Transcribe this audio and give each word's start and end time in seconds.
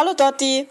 Hallo 0.00 0.14
Dotti. 0.14 0.68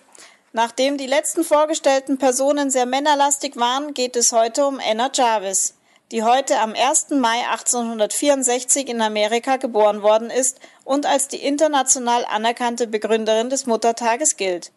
Nachdem 0.54 0.98
die 0.98 1.06
letzten 1.06 1.44
vorgestellten 1.44 2.18
Personen 2.18 2.72
sehr 2.72 2.86
männerlastig 2.86 3.58
waren, 3.58 3.94
geht 3.94 4.16
es 4.16 4.32
heute 4.32 4.66
um 4.66 4.80
Anna 4.80 5.10
Jarvis, 5.14 5.74
die 6.14 6.24
heute 6.24 6.58
am 6.60 6.74
1. 6.74 7.10
Mai 7.10 7.46
1864 7.50 8.88
in 8.88 9.02
Amerika 9.02 9.58
geboren 9.58 10.02
worden 10.02 10.30
ist 10.30 10.62
und 10.86 11.06
als 11.06 11.28
die 11.28 11.44
international 11.46 12.24
anerkannte 12.24 12.88
Begründerin 12.88 13.50
des 13.50 13.66
Muttertages 13.66 14.38
gilt. 14.38 14.72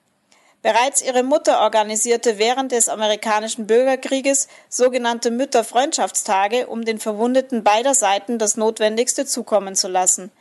Bereits 0.63 1.01
ihre 1.01 1.23
Mutter 1.23 1.61
organisierte 1.61 2.39
während 2.39 2.73
des 2.73 2.89
amerikanischen 2.89 3.69
Bürgerkrieges 3.69 4.49
sogenannte 4.69 5.31
Mütterfreundschaftstage, 5.31 6.67
um 6.67 6.85
den 6.85 6.99
Verwundeten 6.99 7.63
beider 7.63 7.95
Seiten 7.95 8.41
das 8.41 8.57
Notwendigste 8.57 9.27
zukommen 9.27 9.77
zu 9.77 9.87
lassen. 9.87 10.33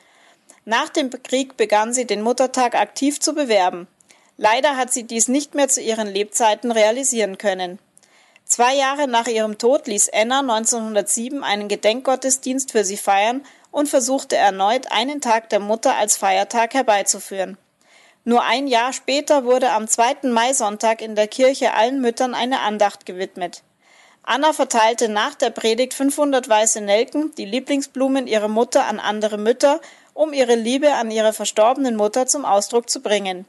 Nach 0.66 0.90
dem 0.90 1.12
Krieg 1.12 1.58
begann 1.58 1.94
sie 1.94 2.06
den 2.06 2.24
Muttertag 2.24 2.74
aktiv 2.74 3.20
zu 3.20 3.36
bewerben. 3.36 3.88
Leider 4.42 4.78
hat 4.78 4.94
sie 4.94 5.04
dies 5.04 5.28
nicht 5.28 5.54
mehr 5.54 5.68
zu 5.68 5.82
ihren 5.82 6.08
Lebzeiten 6.08 6.72
realisieren 6.72 7.38
können. 7.38 7.78
Zwei 8.46 8.74
Jahre 8.74 9.06
nach 9.10 9.28
ihrem 9.28 9.58
Tod 9.58 9.86
ließ 9.86 10.10
Anna 10.14 10.40
1907 10.40 11.44
einen 11.44 11.68
Gedenkgottesdienst 11.68 12.72
für 12.72 12.86
sie 12.86 12.96
feiern 12.96 13.46
und 13.70 13.90
versuchte 13.90 14.38
erneut, 14.38 14.94
einen 14.94 15.20
Tag 15.20 15.50
der 15.50 15.60
Mutter 15.60 15.98
als 15.98 16.16
Feiertag 16.16 16.74
herbeizuführen. 16.74 17.58
Nur 18.24 18.42
ein 18.44 18.68
Jahr 18.68 18.94
später 18.94 19.44
wurde 19.44 19.72
am 19.72 19.90
zweiten 19.90 20.32
Maisonntag 20.32 21.02
in 21.02 21.16
der 21.16 21.28
Kirche 21.28 21.74
allen 21.74 22.00
Müttern 22.00 22.34
eine 22.34 22.62
Andacht 22.62 23.06
gewidmet. 23.06 23.64
Anna 24.24 24.54
verteilte 24.54 25.10
nach 25.10 25.36
der 25.36 25.50
Predigt 25.50 25.94
500 25.94 26.48
weiße 26.48 26.80
Nelken, 26.80 27.36
die 27.36 27.46
Lieblingsblumen 27.46 28.26
ihrer 28.26 28.48
Mutter, 28.48 28.86
an 28.86 29.02
andere 29.02 29.38
Mütter, 29.38 29.82
um 30.14 30.32
ihre 30.32 30.56
Liebe 30.56 30.94
an 30.94 31.12
ihre 31.12 31.34
verstorbenen 31.34 31.98
Mutter 31.98 32.26
zum 32.26 32.46
Ausdruck 32.46 32.90
zu 32.90 33.02
bringen. 33.02 33.46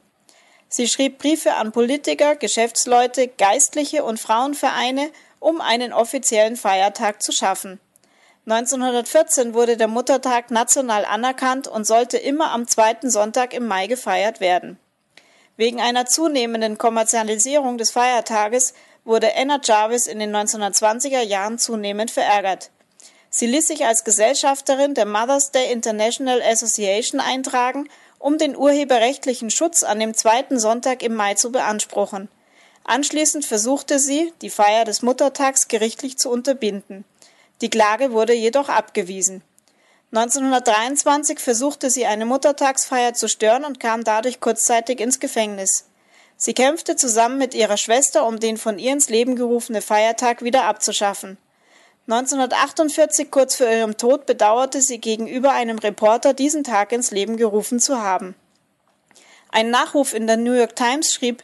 Sie 0.73 0.87
schrieb 0.87 1.17
Briefe 1.17 1.55
an 1.55 1.73
Politiker, 1.73 2.37
Geschäftsleute, 2.37 3.27
Geistliche 3.27 4.05
und 4.05 4.21
Frauenvereine, 4.21 5.11
um 5.41 5.59
einen 5.59 5.91
offiziellen 5.91 6.55
Feiertag 6.55 7.21
zu 7.21 7.33
schaffen. 7.33 7.81
1914 8.45 9.53
wurde 9.53 9.75
der 9.75 9.89
Muttertag 9.89 10.49
national 10.49 11.03
anerkannt 11.03 11.67
und 11.67 11.85
sollte 11.85 12.17
immer 12.17 12.51
am 12.51 12.69
zweiten 12.69 13.09
Sonntag 13.09 13.53
im 13.53 13.67
Mai 13.67 13.87
gefeiert 13.87 14.39
werden. 14.39 14.79
Wegen 15.57 15.81
einer 15.81 16.05
zunehmenden 16.05 16.77
Kommerzialisierung 16.77 17.77
des 17.77 17.91
Feiertages 17.91 18.73
wurde 19.03 19.35
Anna 19.35 19.59
Jarvis 19.61 20.07
in 20.07 20.19
den 20.19 20.33
1920er 20.33 21.21
Jahren 21.21 21.59
zunehmend 21.59 22.11
verärgert. 22.11 22.71
Sie 23.29 23.45
ließ 23.45 23.67
sich 23.67 23.85
als 23.85 24.05
Gesellschafterin 24.05 24.93
der 24.93 25.05
Mother's 25.05 25.51
Day 25.51 25.69
International 25.69 26.41
Association 26.41 27.19
eintragen, 27.19 27.89
um 28.21 28.37
den 28.37 28.55
urheberrechtlichen 28.55 29.49
Schutz 29.49 29.83
an 29.83 29.99
dem 29.99 30.13
zweiten 30.13 30.59
Sonntag 30.59 31.01
im 31.03 31.15
Mai 31.15 31.33
zu 31.33 31.51
beanspruchen. 31.51 32.29
Anschließend 32.83 33.45
versuchte 33.45 33.99
sie, 33.99 34.31
die 34.41 34.49
Feier 34.49 34.85
des 34.85 35.01
Muttertags 35.01 35.67
gerichtlich 35.67 36.17
zu 36.17 36.29
unterbinden. 36.29 37.03
Die 37.61 37.69
Klage 37.69 38.11
wurde 38.11 38.33
jedoch 38.33 38.69
abgewiesen. 38.69 39.43
1923 40.13 41.39
versuchte 41.39 41.89
sie 41.89 42.05
eine 42.05 42.25
Muttertagsfeier 42.25 43.13
zu 43.13 43.29
stören 43.29 43.65
und 43.65 43.79
kam 43.79 44.03
dadurch 44.03 44.39
kurzzeitig 44.39 44.99
ins 44.99 45.19
Gefängnis. 45.19 45.85
Sie 46.37 46.53
kämpfte 46.53 46.95
zusammen 46.95 47.37
mit 47.37 47.53
ihrer 47.53 47.77
Schwester, 47.77 48.27
um 48.27 48.39
den 48.39 48.57
von 48.57 48.77
ihr 48.77 48.93
ins 48.93 49.09
Leben 49.09 49.35
gerufene 49.35 49.81
Feiertag 49.81 50.43
wieder 50.43 50.63
abzuschaffen. 50.63 51.37
1948, 52.11 53.31
kurz 53.31 53.55
vor 53.55 53.67
ihrem 53.67 53.95
Tod, 53.95 54.25
bedauerte 54.25 54.81
sie 54.81 54.99
gegenüber 54.99 55.51
einem 55.51 55.79
Reporter, 55.79 56.33
diesen 56.33 56.65
Tag 56.65 56.91
ins 56.91 57.11
Leben 57.11 57.37
gerufen 57.37 57.79
zu 57.79 58.01
haben. 58.01 58.35
Ein 59.49 59.69
Nachruf 59.69 60.13
in 60.13 60.27
der 60.27 60.35
New 60.37 60.51
York 60.53 60.75
Times 60.75 61.13
schrieb, 61.13 61.43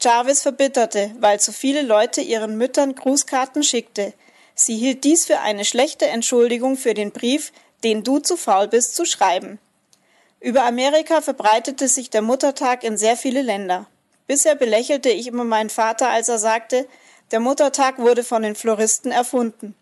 Jarvis 0.00 0.42
verbitterte, 0.42 1.10
weil 1.18 1.40
zu 1.40 1.52
viele 1.52 1.82
Leute 1.82 2.20
ihren 2.20 2.56
Müttern 2.56 2.94
Grußkarten 2.94 3.62
schickte. 3.62 4.14
Sie 4.54 4.76
hielt 4.76 5.04
dies 5.04 5.26
für 5.26 5.40
eine 5.40 5.64
schlechte 5.64 6.06
Entschuldigung 6.06 6.76
für 6.76 6.94
den 6.94 7.10
Brief, 7.10 7.52
den 7.84 8.02
du 8.02 8.18
zu 8.18 8.36
faul 8.36 8.68
bist 8.68 8.94
zu 8.94 9.04
schreiben. 9.04 9.58
Über 10.40 10.64
Amerika 10.64 11.20
verbreitete 11.20 11.88
sich 11.88 12.10
der 12.10 12.22
Muttertag 12.22 12.84
in 12.84 12.96
sehr 12.96 13.16
viele 13.16 13.42
Länder. 13.42 13.86
Bisher 14.26 14.54
belächelte 14.54 15.10
ich 15.10 15.26
immer 15.26 15.44
meinen 15.44 15.70
Vater, 15.70 16.08
als 16.08 16.28
er 16.28 16.38
sagte, 16.38 16.86
der 17.30 17.40
Muttertag 17.40 17.98
wurde 17.98 18.24
von 18.24 18.42
den 18.42 18.54
Floristen 18.54 19.10
erfunden. 19.10 19.74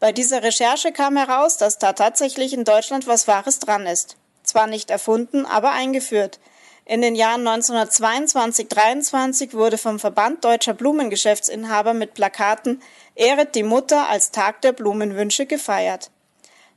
Bei 0.00 0.10
dieser 0.12 0.42
Recherche 0.42 0.92
kam 0.92 1.18
heraus, 1.18 1.58
dass 1.58 1.78
da 1.78 1.92
tatsächlich 1.92 2.54
in 2.54 2.64
Deutschland 2.64 3.06
was 3.06 3.28
Wahres 3.28 3.58
dran 3.58 3.86
ist. 3.86 4.16
Zwar 4.42 4.66
nicht 4.66 4.88
erfunden, 4.90 5.44
aber 5.44 5.72
eingeführt. 5.72 6.40
In 6.86 7.02
den 7.02 7.14
Jahren 7.14 7.46
1922-23 7.46 9.52
wurde 9.52 9.76
vom 9.78 10.00
Verband 10.00 10.44
deutscher 10.44 10.74
Blumengeschäftsinhaber 10.74 11.94
mit 11.94 12.14
Plakaten 12.14 12.82
Ehret 13.14 13.54
die 13.54 13.62
Mutter 13.62 14.08
als 14.08 14.30
Tag 14.30 14.62
der 14.62 14.72
Blumenwünsche 14.72 15.44
gefeiert. 15.44 16.10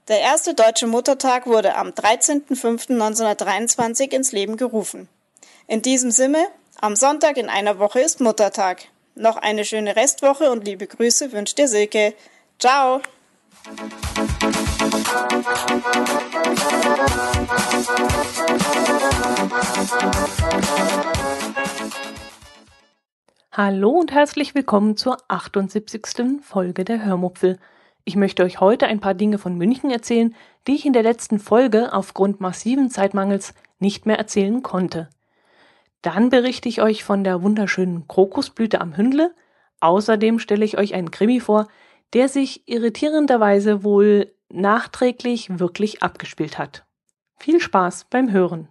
Der 0.10 0.20
erste 0.20 0.54
deutsche 0.54 0.88
Muttertag 0.88 1.48
wurde 1.48 1.76
am 1.76 1.92
13.05.1923 1.92 4.12
ins 4.12 4.34
Leben 4.34 4.58
gerufen. 4.58 5.08
In 5.68 5.82
diesem 5.82 6.12
Sinne, 6.12 6.46
am 6.82 6.98
Sonntag 6.98 7.38
in 7.38 7.48
einer 7.48 7.80
Woche 7.80 8.02
ist 8.02 8.20
Muttertag. 8.20 8.84
Noch 9.16 9.38
eine 9.38 9.64
schöne 9.64 9.96
Restwoche 9.96 10.52
und 10.52 10.66
liebe 10.66 10.88
Grüße 10.88 11.32
wünscht 11.32 11.58
dir 11.58 11.70
Silke. 11.70 12.14
Ciao! 12.60 13.02
Hallo 23.52 23.90
und 23.90 24.12
herzlich 24.12 24.56
willkommen 24.56 24.98
zur 24.98 25.18
78. 25.28 26.42
Folge 26.42 26.86
der 26.86 27.04
Hörmupfel. 27.04 27.60
Ich 28.06 28.16
möchte 28.16 28.44
euch 28.44 28.60
heute 28.60 28.88
ein 28.88 29.00
paar 29.00 29.14
Dinge 29.14 29.38
von 29.38 29.58
München 29.58 29.92
erzählen, 29.92 30.36
die 30.68 30.76
ich 30.76 30.86
in 30.86 30.94
der 30.94 31.04
letzten 31.04 31.40
Folge 31.40 31.94
aufgrund 31.94 32.42
massiven 32.42 32.90
Zeitmangels 32.90 33.54
nicht 33.80 34.06
mehr 34.06 34.18
erzählen 34.18 34.64
konnte. 34.64 35.10
Dann 36.02 36.30
berichte 36.30 36.68
ich 36.68 36.82
euch 36.82 37.04
von 37.04 37.24
der 37.24 37.44
wunderschönen 37.44 38.08
Krokusblüte 38.08 38.82
am 38.82 38.98
Hündle. 38.98 39.34
Außerdem 39.80 40.40
stelle 40.40 40.66
ich 40.66 40.78
euch 40.78 40.94
einen 40.94 41.12
Krimi 41.12 41.40
vor, 41.40 41.68
der 42.14 42.30
sich 42.30 42.68
irritierenderweise 42.68 43.84
wohl 43.84 44.34
nachträglich 44.50 45.60
wirklich 45.60 46.04
abgespielt 46.04 46.58
hat. 46.58 46.86
Viel 47.38 47.60
Spaß 47.60 48.06
beim 48.10 48.32
Hören. 48.32 48.70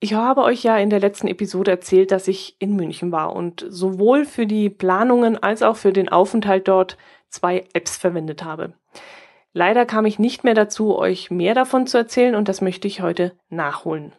Ich 0.00 0.14
habe 0.14 0.42
euch 0.42 0.62
ja 0.62 0.76
in 0.76 0.90
der 0.90 1.00
letzten 1.00 1.26
Episode 1.26 1.72
erzählt, 1.72 2.12
dass 2.12 2.28
ich 2.28 2.56
in 2.60 2.76
München 2.76 3.10
war 3.10 3.34
und 3.34 3.64
sowohl 3.68 4.24
für 4.24 4.46
die 4.46 4.70
Planungen 4.70 5.42
als 5.42 5.62
auch 5.62 5.76
für 5.76 5.92
den 5.92 6.08
Aufenthalt 6.08 6.68
dort 6.68 6.96
zwei 7.30 7.64
Apps 7.72 7.96
verwendet 7.96 8.44
habe. 8.44 8.74
Leider 9.52 9.86
kam 9.86 10.04
ich 10.06 10.20
nicht 10.20 10.44
mehr 10.44 10.54
dazu, 10.54 10.96
euch 10.96 11.30
mehr 11.30 11.54
davon 11.54 11.86
zu 11.88 11.98
erzählen 11.98 12.36
und 12.36 12.48
das 12.48 12.60
möchte 12.60 12.86
ich 12.86 13.00
heute 13.00 13.32
nachholen. 13.48 14.12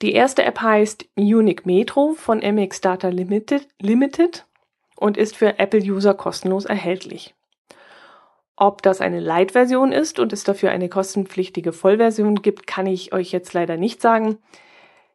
Die 0.00 0.12
erste 0.12 0.42
App 0.44 0.60
heißt 0.60 1.06
Unique 1.16 1.66
Metro 1.66 2.14
von 2.14 2.38
MX 2.38 2.80
Data 2.80 3.08
Limited, 3.08 3.68
Limited 3.80 4.46
und 4.96 5.16
ist 5.16 5.36
für 5.36 5.58
Apple-User 5.58 6.14
kostenlos 6.14 6.64
erhältlich. 6.64 7.34
Ob 8.56 8.82
das 8.82 9.00
eine 9.00 9.20
Light-Version 9.20 9.90
ist 9.90 10.18
und 10.20 10.32
es 10.32 10.44
dafür 10.44 10.70
eine 10.70 10.88
kostenpflichtige 10.88 11.72
Vollversion 11.72 12.36
gibt, 12.36 12.66
kann 12.66 12.86
ich 12.86 13.12
euch 13.12 13.32
jetzt 13.32 13.52
leider 13.52 13.76
nicht 13.76 14.00
sagen. 14.00 14.38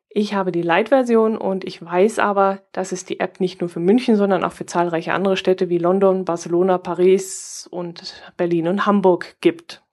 Ich 0.10 0.34
habe 0.34 0.52
die 0.52 0.64
Light-Version 0.64 1.38
und 1.38 1.64
ich 1.64 1.84
weiß 1.84 2.20
aber, 2.20 2.64
dass 2.72 2.92
es 2.92 3.06
die 3.06 3.20
App 3.20 3.40
nicht 3.40 3.62
nur 3.62 3.70
für 3.70 3.80
München, 3.80 4.16
sondern 4.16 4.44
auch 4.44 4.52
für 4.52 4.66
zahlreiche 4.66 5.14
andere 5.14 5.38
Städte 5.38 5.70
wie 5.70 5.78
London, 5.78 6.26
Barcelona, 6.26 6.80
Paris 6.80 7.68
und 7.70 8.24
Berlin 8.36 8.68
und 8.68 8.86
Hamburg 8.86 9.38
gibt. 9.40 9.84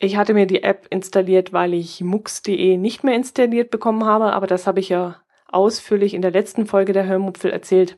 Ich 0.00 0.16
hatte 0.16 0.34
mir 0.34 0.46
die 0.46 0.62
App 0.62 0.88
installiert, 0.90 1.52
weil 1.52 1.72
ich 1.72 2.02
mux.de 2.02 2.76
nicht 2.76 3.04
mehr 3.04 3.14
installiert 3.14 3.70
bekommen 3.70 4.04
habe, 4.04 4.32
aber 4.32 4.46
das 4.46 4.66
habe 4.66 4.80
ich 4.80 4.88
ja 4.88 5.16
ausführlich 5.48 6.12
in 6.12 6.20
der 6.20 6.32
letzten 6.32 6.66
Folge 6.66 6.92
der 6.92 7.06
Hörmupfel 7.06 7.50
erzählt. 7.50 7.96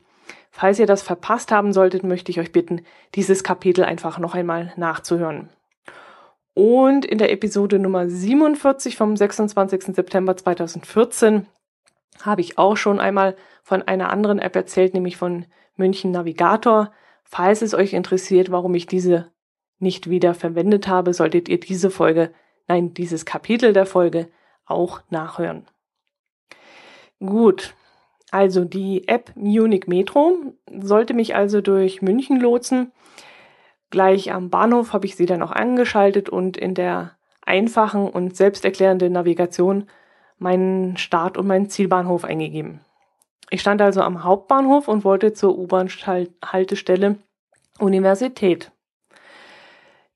Falls 0.51 0.79
ihr 0.79 0.87
das 0.87 1.03
verpasst 1.03 1.51
haben 1.51 1.73
solltet, 1.73 2.03
möchte 2.03 2.31
ich 2.31 2.39
euch 2.39 2.51
bitten, 2.51 2.81
dieses 3.15 3.43
Kapitel 3.43 3.83
einfach 3.83 4.17
noch 4.19 4.33
einmal 4.33 4.73
nachzuhören. 4.75 5.49
Und 6.53 7.05
in 7.05 7.19
der 7.19 7.31
Episode 7.31 7.77
Nummer 7.77 8.09
47 8.09 8.97
vom 8.97 9.15
26. 9.15 9.95
September 9.95 10.35
2014 10.35 11.45
habe 12.23 12.41
ich 12.41 12.57
auch 12.57 12.77
schon 12.77 12.99
einmal 12.99 13.35
von 13.61 13.83
einer 13.83 14.09
anderen 14.09 14.39
App 14.39 14.55
erzählt, 14.55 14.95
nämlich 14.95 15.17
von 15.17 15.45
München 15.75 16.09
Navigator. 16.09 16.91
Falls 17.23 17.61
es 17.61 17.75
euch 17.75 17.93
interessiert, 17.93 18.49
warum 18.49 18.73
ich 18.73 18.87
diese 18.87 19.31
nicht 19.79 20.09
wieder 20.09 20.33
verwendet 20.33 20.87
habe, 20.87 21.13
solltet 21.13 21.47
ihr 21.49 21.59
diese 21.59 21.91
Folge, 21.91 22.33
nein, 22.67 22.93
dieses 22.95 23.25
Kapitel 23.25 23.73
der 23.73 23.85
Folge 23.85 24.27
auch 24.65 25.01
nachhören. 25.09 25.67
Gut, 27.19 27.75
also 28.31 28.65
die 28.65 29.07
App 29.07 29.31
Munich 29.35 29.87
Metro 29.87 30.37
sollte 30.69 31.13
mich 31.13 31.35
also 31.35 31.61
durch 31.61 32.01
München 32.01 32.39
lotsen. 32.39 32.91
Gleich 33.89 34.33
am 34.33 34.49
Bahnhof 34.49 34.91
habe 34.93 35.05
ich 35.05 35.15
sie 35.15 35.25
dann 35.25 35.41
auch 35.41 35.51
angeschaltet 35.51 36.29
und 36.29 36.57
in 36.57 36.73
der 36.73 37.17
einfachen 37.45 38.09
und 38.09 38.35
selbsterklärenden 38.35 39.13
Navigation 39.13 39.87
meinen 40.37 40.97
Start- 40.97 41.37
und 41.37 41.47
meinen 41.47 41.69
Zielbahnhof 41.69 42.25
eingegeben. 42.25 42.81
Ich 43.49 43.61
stand 43.61 43.81
also 43.81 44.01
am 44.01 44.25
Hauptbahnhof 44.25 44.89
und 44.89 45.05
wollte 45.05 45.31
zur 45.31 45.57
U-Bahn-Haltestelle 45.57 47.15
Universität. 47.79 48.71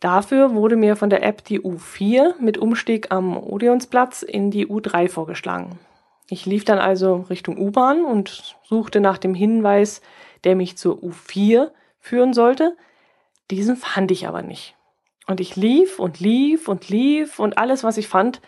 Dafür 0.02 0.54
wurde 0.54 0.76
mir 0.76 0.96
von 0.96 1.10
der 1.10 1.24
App 1.24 1.46
die 1.46 1.62
U4 1.62 2.34
mit 2.40 2.58
Umstieg 2.58 3.12
am 3.12 3.38
Odeonsplatz 3.38 4.24
in 4.24 4.52
die 4.52 4.68
U3 4.68 5.08
vorgeschlagen. 5.08 5.80
Ich 6.32 6.46
lief 6.46 6.64
dann 6.64 6.80
also 6.80 7.26
Richtung 7.30 7.58
U-Bahn 7.58 8.06
und 8.06 8.56
suchte 8.64 9.02
nach 9.02 9.18
dem 9.18 9.34
Hinweis, 9.34 10.02
der 10.46 10.56
mich 10.56 10.78
zur 10.78 10.96
U4 10.96 11.72
führen 12.00 12.34
sollte. 12.34 12.78
Diesen 13.52 13.76
fand 13.76 14.12
ich 14.12 14.30
aber 14.30 14.42
nicht. 14.42 14.78
Und 15.28 15.42
ich 15.42 15.58
lief 15.58 16.00
und 16.00 16.22
lief 16.22 16.70
und 16.70 16.88
lief 16.88 17.38
und 17.38 17.58
alles, 17.58 17.84
was 17.84 17.98
ich 17.98 18.08
fand, 18.08 18.40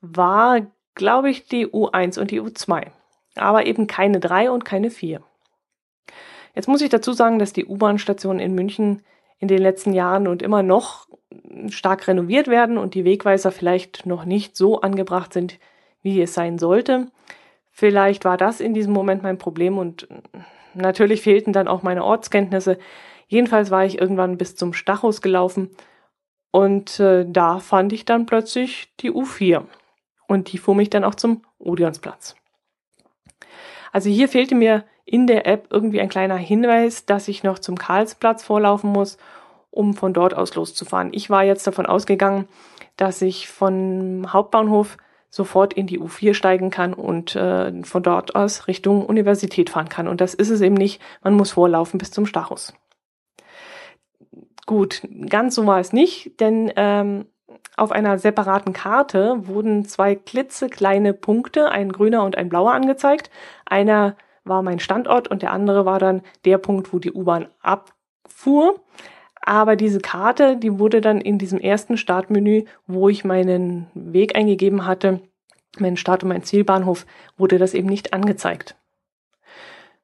war, 0.00 0.62
glaube 0.94 1.28
ich, 1.28 1.46
die 1.46 1.66
U1 1.66 2.18
und 2.18 2.30
die 2.30 2.40
U2. 2.40 2.86
Aber 3.34 3.66
eben 3.66 3.86
keine 3.86 4.18
3 4.18 4.50
und 4.50 4.64
keine 4.64 4.90
4. 4.90 5.22
Jetzt 6.54 6.68
muss 6.68 6.80
ich 6.80 6.88
dazu 6.88 7.12
sagen, 7.12 7.38
dass 7.38 7.52
die 7.52 7.66
U-Bahn-Stationen 7.66 8.40
in 8.40 8.54
München 8.54 9.02
in 9.38 9.48
den 9.48 9.60
letzten 9.60 9.92
Jahren 9.92 10.26
und 10.26 10.40
immer 10.40 10.62
noch 10.62 11.06
stark 11.68 12.08
renoviert 12.08 12.48
werden 12.48 12.78
und 12.78 12.94
die 12.94 13.04
Wegweiser 13.04 13.52
vielleicht 13.52 14.06
noch 14.06 14.24
nicht 14.24 14.56
so 14.56 14.80
angebracht 14.80 15.34
sind, 15.34 15.58
wie 16.02 16.20
es 16.20 16.34
sein 16.34 16.58
sollte. 16.58 17.06
Vielleicht 17.70 18.24
war 18.24 18.36
das 18.36 18.60
in 18.60 18.74
diesem 18.74 18.92
Moment 18.92 19.22
mein 19.22 19.38
Problem 19.38 19.78
und 19.78 20.08
natürlich 20.74 21.22
fehlten 21.22 21.52
dann 21.52 21.68
auch 21.68 21.82
meine 21.82 22.04
Ortskenntnisse. 22.04 22.78
Jedenfalls 23.28 23.70
war 23.70 23.84
ich 23.84 24.00
irgendwann 24.00 24.38
bis 24.38 24.56
zum 24.56 24.72
Stachus 24.72 25.22
gelaufen 25.22 25.70
und 26.50 26.98
äh, 27.00 27.24
da 27.28 27.58
fand 27.58 27.92
ich 27.92 28.04
dann 28.04 28.26
plötzlich 28.26 28.92
die 29.00 29.10
U4. 29.10 29.64
Und 30.26 30.52
die 30.52 30.58
fuhr 30.58 30.74
mich 30.74 30.90
dann 30.90 31.04
auch 31.04 31.14
zum 31.14 31.42
Odeonsplatz. 31.58 32.36
Also 33.92 34.08
hier 34.08 34.28
fehlte 34.28 34.54
mir 34.54 34.84
in 35.04 35.26
der 35.26 35.46
App 35.46 35.66
irgendwie 35.70 36.00
ein 36.00 36.08
kleiner 36.08 36.36
Hinweis, 36.36 37.04
dass 37.04 37.26
ich 37.26 37.42
noch 37.42 37.58
zum 37.58 37.76
Karlsplatz 37.76 38.44
vorlaufen 38.44 38.92
muss, 38.92 39.18
um 39.70 39.94
von 39.94 40.12
dort 40.12 40.34
aus 40.34 40.54
loszufahren. 40.54 41.12
Ich 41.12 41.30
war 41.30 41.42
jetzt 41.44 41.66
davon 41.66 41.86
ausgegangen, 41.86 42.46
dass 42.96 43.22
ich 43.22 43.48
vom 43.48 44.32
Hauptbahnhof 44.32 44.96
sofort 45.30 45.72
in 45.72 45.86
die 45.86 46.00
U4 46.00 46.34
steigen 46.34 46.70
kann 46.70 46.92
und 46.92 47.36
äh, 47.36 47.82
von 47.84 48.02
dort 48.02 48.34
aus 48.34 48.66
Richtung 48.66 49.06
Universität 49.06 49.70
fahren 49.70 49.88
kann. 49.88 50.08
Und 50.08 50.20
das 50.20 50.34
ist 50.34 50.50
es 50.50 50.60
eben 50.60 50.74
nicht. 50.74 51.00
Man 51.22 51.34
muss 51.34 51.52
vorlaufen 51.52 51.98
bis 51.98 52.10
zum 52.10 52.26
Stachus. 52.26 52.74
Gut, 54.66 55.02
ganz 55.28 55.54
so 55.54 55.66
war 55.66 55.80
es 55.80 55.92
nicht, 55.92 56.38
denn 56.40 56.72
ähm, 56.76 57.26
auf 57.76 57.92
einer 57.92 58.18
separaten 58.18 58.72
Karte 58.72 59.46
wurden 59.46 59.84
zwei 59.84 60.14
klitzekleine 60.14 61.14
Punkte, 61.14 61.70
ein 61.70 61.90
grüner 61.90 62.24
und 62.24 62.36
ein 62.36 62.48
blauer, 62.48 62.72
angezeigt. 62.72 63.30
Einer 63.64 64.16
war 64.44 64.62
mein 64.62 64.80
Standort 64.80 65.28
und 65.28 65.42
der 65.42 65.52
andere 65.52 65.84
war 65.84 65.98
dann 65.98 66.22
der 66.44 66.58
Punkt, 66.58 66.92
wo 66.92 66.98
die 66.98 67.12
U-Bahn 67.12 67.48
abfuhr. 67.60 68.80
Aber 69.40 69.76
diese 69.76 70.00
Karte, 70.00 70.56
die 70.56 70.78
wurde 70.78 71.00
dann 71.00 71.20
in 71.20 71.38
diesem 71.38 71.60
ersten 71.60 71.96
Startmenü, 71.96 72.64
wo 72.86 73.08
ich 73.08 73.24
meinen 73.24 73.86
Weg 73.94 74.36
eingegeben 74.36 74.86
hatte, 74.86 75.20
meinen 75.78 75.96
Start- 75.96 76.22
und 76.22 76.28
meinen 76.28 76.42
Zielbahnhof, 76.42 77.06
wurde 77.38 77.58
das 77.58 77.74
eben 77.74 77.88
nicht 77.88 78.12
angezeigt. 78.12 78.76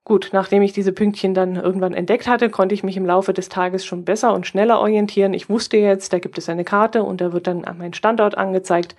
Gut, 0.04 0.30
nachdem 0.32 0.62
ich 0.62 0.72
diese 0.72 0.92
Pünktchen 0.92 1.34
dann 1.34 1.56
irgendwann 1.56 1.92
entdeckt 1.92 2.28
hatte, 2.28 2.48
konnte 2.48 2.74
ich 2.74 2.84
mich 2.84 2.96
im 2.96 3.04
Laufe 3.04 3.32
des 3.32 3.48
Tages 3.48 3.84
schon 3.84 4.04
besser 4.04 4.32
und 4.34 4.46
schneller 4.46 4.78
orientieren. 4.78 5.34
Ich 5.34 5.50
wusste 5.50 5.78
jetzt, 5.78 6.12
da 6.12 6.20
gibt 6.20 6.38
es 6.38 6.48
eine 6.48 6.62
Karte 6.62 7.02
und 7.02 7.20
da 7.20 7.32
wird 7.32 7.48
dann 7.48 7.66
mein 7.76 7.92
Standort 7.92 8.38
angezeigt. 8.38 8.94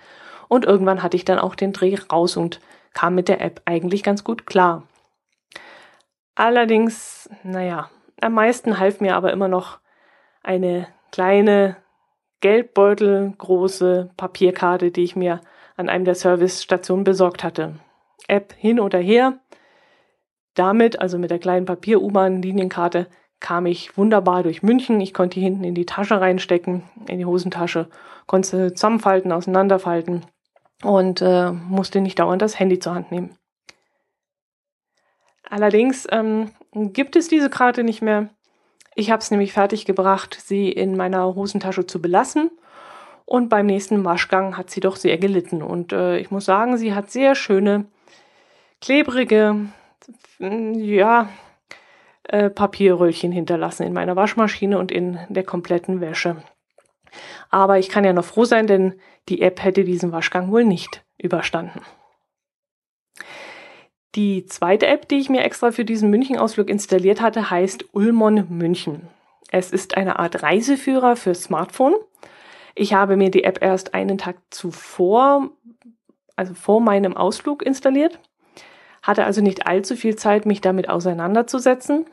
Und 0.48 0.66
irgendwann 0.66 1.02
hatte 1.02 1.16
ich 1.16 1.24
dann 1.24 1.38
auch 1.38 1.54
den 1.54 1.72
Dreh 1.72 1.96
raus 2.12 2.36
und 2.36 2.60
kam 2.92 3.14
mit 3.14 3.28
der 3.28 3.40
App 3.40 3.62
eigentlich 3.64 4.02
ganz 4.02 4.22
gut 4.22 4.46
klar. 4.46 4.82
Allerdings, 6.34 7.30
naja, 7.42 7.90
am 8.20 8.34
meisten 8.34 8.78
half 8.78 9.00
mir 9.00 9.16
aber 9.16 9.32
immer 9.32 9.48
noch 9.48 9.78
eine 10.42 10.88
kleine 11.10 11.76
Geldbeutel 12.40 13.34
große 13.36 14.10
Papierkarte, 14.16 14.90
die 14.90 15.02
ich 15.02 15.16
mir 15.16 15.40
an 15.76 15.88
einem 15.88 16.04
der 16.04 16.14
Servicestationen 16.14 17.04
besorgt 17.04 17.42
hatte. 17.42 17.74
App 18.28 18.52
hin 18.52 18.80
oder 18.80 18.98
her, 18.98 19.40
damit, 20.54 21.00
also 21.00 21.18
mit 21.18 21.30
der 21.30 21.38
kleinen 21.38 21.66
Papier-U-Bahn-Linienkarte, 21.66 23.06
kam 23.40 23.66
ich 23.66 23.96
wunderbar 23.96 24.42
durch 24.42 24.62
München. 24.62 25.00
Ich 25.00 25.14
konnte 25.14 25.34
die 25.34 25.44
hinten 25.44 25.64
in 25.64 25.74
die 25.74 25.86
Tasche 25.86 26.20
reinstecken, 26.20 26.82
in 27.06 27.18
die 27.18 27.26
Hosentasche, 27.26 27.88
konnte 28.26 28.74
zusammenfalten, 28.74 29.32
auseinanderfalten 29.32 30.26
und 30.82 31.22
äh, 31.22 31.52
musste 31.52 32.00
nicht 32.00 32.18
dauernd 32.18 32.42
das 32.42 32.58
Handy 32.58 32.78
zur 32.78 32.94
Hand 32.94 33.12
nehmen. 33.12 33.36
Allerdings 35.48 36.06
ähm, 36.10 36.50
gibt 36.72 37.16
es 37.16 37.28
diese 37.28 37.48
Karte 37.48 37.84
nicht 37.84 38.02
mehr. 38.02 38.28
Ich 38.98 39.12
habe 39.12 39.22
es 39.22 39.30
nämlich 39.30 39.52
fertiggebracht, 39.52 40.36
sie 40.44 40.72
in 40.72 40.96
meiner 40.96 41.36
Hosentasche 41.36 41.86
zu 41.86 42.02
belassen. 42.02 42.50
Und 43.26 43.48
beim 43.48 43.66
nächsten 43.66 44.04
Waschgang 44.04 44.56
hat 44.56 44.70
sie 44.70 44.80
doch 44.80 44.96
sehr 44.96 45.18
gelitten. 45.18 45.62
Und 45.62 45.92
äh, 45.92 46.18
ich 46.18 46.32
muss 46.32 46.46
sagen, 46.46 46.76
sie 46.78 46.92
hat 46.92 47.08
sehr 47.08 47.36
schöne, 47.36 47.84
klebrige, 48.80 49.68
ja, 50.40 51.28
äh, 52.24 52.50
Papierröllchen 52.50 53.30
hinterlassen 53.30 53.86
in 53.86 53.92
meiner 53.92 54.16
Waschmaschine 54.16 54.76
und 54.76 54.90
in 54.90 55.20
der 55.28 55.44
kompletten 55.44 56.00
Wäsche. 56.00 56.42
Aber 57.50 57.78
ich 57.78 57.90
kann 57.90 58.02
ja 58.02 58.12
noch 58.12 58.24
froh 58.24 58.46
sein, 58.46 58.66
denn 58.66 59.00
die 59.28 59.42
App 59.42 59.62
hätte 59.62 59.84
diesen 59.84 60.10
Waschgang 60.10 60.50
wohl 60.50 60.64
nicht 60.64 61.04
überstanden. 61.18 61.82
Die 64.14 64.46
zweite 64.46 64.86
App, 64.86 65.08
die 65.08 65.16
ich 65.16 65.28
mir 65.28 65.42
extra 65.42 65.70
für 65.70 65.84
diesen 65.84 66.10
München-Ausflug 66.10 66.68
installiert 66.68 67.20
hatte, 67.20 67.50
heißt 67.50 67.94
Ulmon 67.94 68.46
München. 68.48 69.08
Es 69.50 69.70
ist 69.70 69.96
eine 69.96 70.18
Art 70.18 70.42
Reiseführer 70.42 71.16
für 71.16 71.34
Smartphone. 71.34 71.94
Ich 72.74 72.94
habe 72.94 73.16
mir 73.16 73.30
die 73.30 73.44
App 73.44 73.62
erst 73.62 73.94
einen 73.94 74.18
Tag 74.18 74.36
zuvor, 74.50 75.50
also 76.36 76.54
vor 76.54 76.80
meinem 76.80 77.16
Ausflug 77.16 77.62
installiert 77.62 78.18
hatte 79.08 79.24
also 79.24 79.40
nicht 79.40 79.66
allzu 79.66 79.96
viel 79.96 80.16
Zeit, 80.16 80.46
mich 80.46 80.60
damit 80.60 80.88
auseinanderzusetzen. 80.90 82.04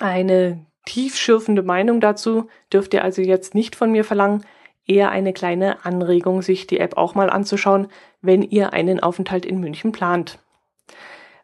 Eine 0.00 0.66
tiefschürfende 0.84 1.62
Meinung 1.62 2.00
dazu 2.00 2.48
dürft 2.72 2.94
ihr 2.94 3.04
also 3.04 3.22
jetzt 3.22 3.54
nicht 3.54 3.76
von 3.76 3.92
mir 3.92 4.04
verlangen, 4.04 4.44
eher 4.86 5.10
eine 5.10 5.32
kleine 5.32 5.84
Anregung, 5.84 6.42
sich 6.42 6.66
die 6.66 6.80
App 6.80 6.96
auch 6.96 7.14
mal 7.14 7.30
anzuschauen, 7.30 7.88
wenn 8.22 8.42
ihr 8.42 8.72
einen 8.72 9.00
Aufenthalt 9.00 9.46
in 9.46 9.60
München 9.60 9.92
plant. 9.92 10.38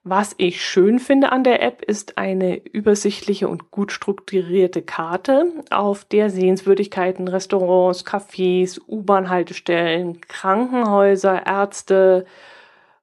Was 0.04 0.34
ich 0.36 0.64
schön 0.64 0.98
finde 0.98 1.30
an 1.30 1.44
der 1.44 1.62
App 1.62 1.82
ist 1.82 2.18
eine 2.18 2.56
übersichtliche 2.56 3.48
und 3.48 3.70
gut 3.70 3.92
strukturierte 3.92 4.82
Karte, 4.82 5.46
auf 5.70 6.04
der 6.04 6.28
Sehenswürdigkeiten, 6.28 7.28
Restaurants, 7.28 8.04
Cafés, 8.04 8.80
U-Bahn-Haltestellen, 8.88 10.20
Krankenhäuser, 10.20 11.46
Ärzte, 11.46 12.26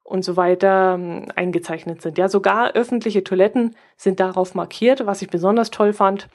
und 0.09 0.25
so 0.25 0.35
weiter 0.35 0.95
ähm, 0.95 1.27
eingezeichnet 1.35 2.01
sind. 2.01 2.17
Ja, 2.17 2.29
sogar 2.29 2.71
öffentliche 2.71 3.23
Toiletten 3.23 3.75
sind 3.95 4.19
darauf 4.19 4.55
markiert, 4.55 5.05
was 5.05 5.21
ich 5.21 5.29
besonders 5.29 5.69
toll 5.69 5.93
fand 5.93 6.29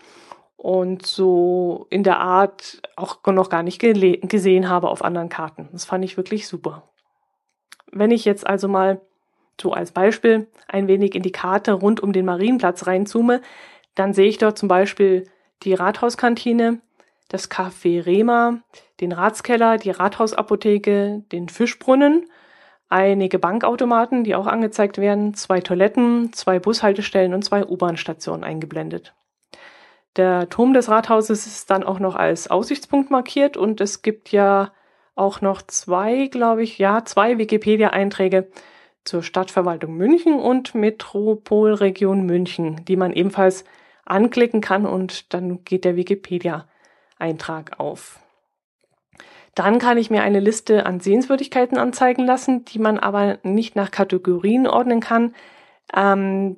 und 0.56 1.04
so 1.04 1.88
in 1.90 2.04
der 2.04 2.20
Art 2.20 2.80
auch 2.94 3.18
noch 3.26 3.50
gar 3.50 3.64
nicht 3.64 3.80
gesehen 3.80 4.68
habe 4.68 4.88
auf 4.88 5.04
anderen 5.04 5.28
Karten. 5.28 5.68
Das 5.72 5.84
fand 5.84 6.04
ich 6.04 6.16
wirklich 6.16 6.46
super. 6.46 6.88
Wenn 7.90 8.12
ich 8.12 8.24
jetzt 8.24 8.46
also 8.46 8.68
mal 8.68 9.00
so 9.60 9.72
als 9.72 9.92
Beispiel 9.92 10.48
ein 10.68 10.88
wenig 10.88 11.14
in 11.14 11.22
die 11.22 11.32
Karte 11.32 11.72
rund 11.72 12.00
um 12.00 12.12
den 12.12 12.24
Marienplatz 12.24 12.86
reinzoome, 12.86 13.40
dann 13.94 14.12
sehe 14.12 14.28
ich 14.28 14.38
dort 14.38 14.58
zum 14.58 14.68
Beispiel 14.68 15.28
die 15.62 15.74
Rathauskantine, 15.74 16.80
das 17.28 17.50
Café 17.50 18.04
Rema, 18.04 18.60
den 19.00 19.12
Ratskeller, 19.12 19.78
die 19.78 19.90
Rathausapotheke, 19.90 21.24
den 21.32 21.48
Fischbrunnen 21.48 22.26
einige 22.88 23.38
Bankautomaten, 23.38 24.24
die 24.24 24.34
auch 24.34 24.46
angezeigt 24.46 24.98
werden, 24.98 25.34
zwei 25.34 25.60
Toiletten, 25.60 26.32
zwei 26.32 26.60
Bushaltestellen 26.60 27.34
und 27.34 27.44
zwei 27.44 27.64
U-Bahn-Stationen 27.64 28.44
eingeblendet. 28.44 29.14
Der 30.16 30.48
Turm 30.48 30.74
des 30.74 30.88
Rathauses 30.88 31.46
ist 31.46 31.70
dann 31.70 31.82
auch 31.82 31.98
noch 31.98 32.14
als 32.14 32.48
Aussichtspunkt 32.48 33.10
markiert 33.10 33.56
und 33.56 33.80
es 33.80 34.02
gibt 34.02 34.30
ja 34.30 34.72
auch 35.16 35.40
noch 35.40 35.62
zwei, 35.62 36.28
glaube 36.28 36.62
ich, 36.62 36.78
ja, 36.78 37.04
zwei 37.04 37.36
Wikipedia-Einträge 37.38 38.48
zur 39.04 39.22
Stadtverwaltung 39.22 39.96
München 39.96 40.34
und 40.38 40.74
Metropolregion 40.74 42.24
München, 42.24 42.84
die 42.86 42.96
man 42.96 43.12
ebenfalls 43.12 43.64
anklicken 44.04 44.60
kann 44.60 44.86
und 44.86 45.32
dann 45.32 45.64
geht 45.64 45.84
der 45.84 45.96
Wikipedia-Eintrag 45.96 47.78
auf. 47.78 48.20
Dann 49.54 49.78
kann 49.78 49.98
ich 49.98 50.10
mir 50.10 50.22
eine 50.22 50.40
Liste 50.40 50.84
an 50.84 51.00
Sehenswürdigkeiten 51.00 51.78
anzeigen 51.78 52.24
lassen, 52.24 52.64
die 52.64 52.78
man 52.78 52.98
aber 52.98 53.38
nicht 53.44 53.76
nach 53.76 53.90
Kategorien 53.90 54.66
ordnen 54.66 55.00
kann. 55.00 55.34
Ähm, 55.94 56.56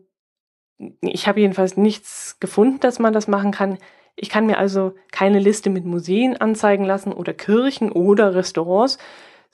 ich 1.01 1.29
habe 1.29 1.41
jedenfalls 1.41 1.77
nichts 1.77 2.39
gefunden, 2.41 2.81
dass 2.81 2.99
man 2.99 3.13
das 3.13 3.29
machen 3.29 3.51
kann. 3.51 3.79
Ich 4.15 4.31
kann 4.31 4.47
mir 4.47 4.59
also 4.59 4.95
keine 5.13 5.39
Liste 5.39 5.69
mit 5.69 5.85
Museen 5.85 6.37
anzeigen 6.39 6.85
lassen 6.85 7.13
oder 7.13 7.35
Kirchen 7.35 7.93
oder 7.93 8.35
Restaurants, 8.35 8.99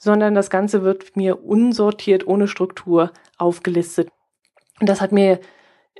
sondern 0.02 0.34
das 0.34 0.50
Ganze 0.50 0.82
wird 0.82 1.14
mir 1.14 1.44
unsortiert, 1.44 2.26
ohne 2.26 2.48
Struktur 2.48 3.12
aufgelistet. 3.38 4.08
Das 4.80 5.00
hat 5.00 5.12
mir 5.12 5.38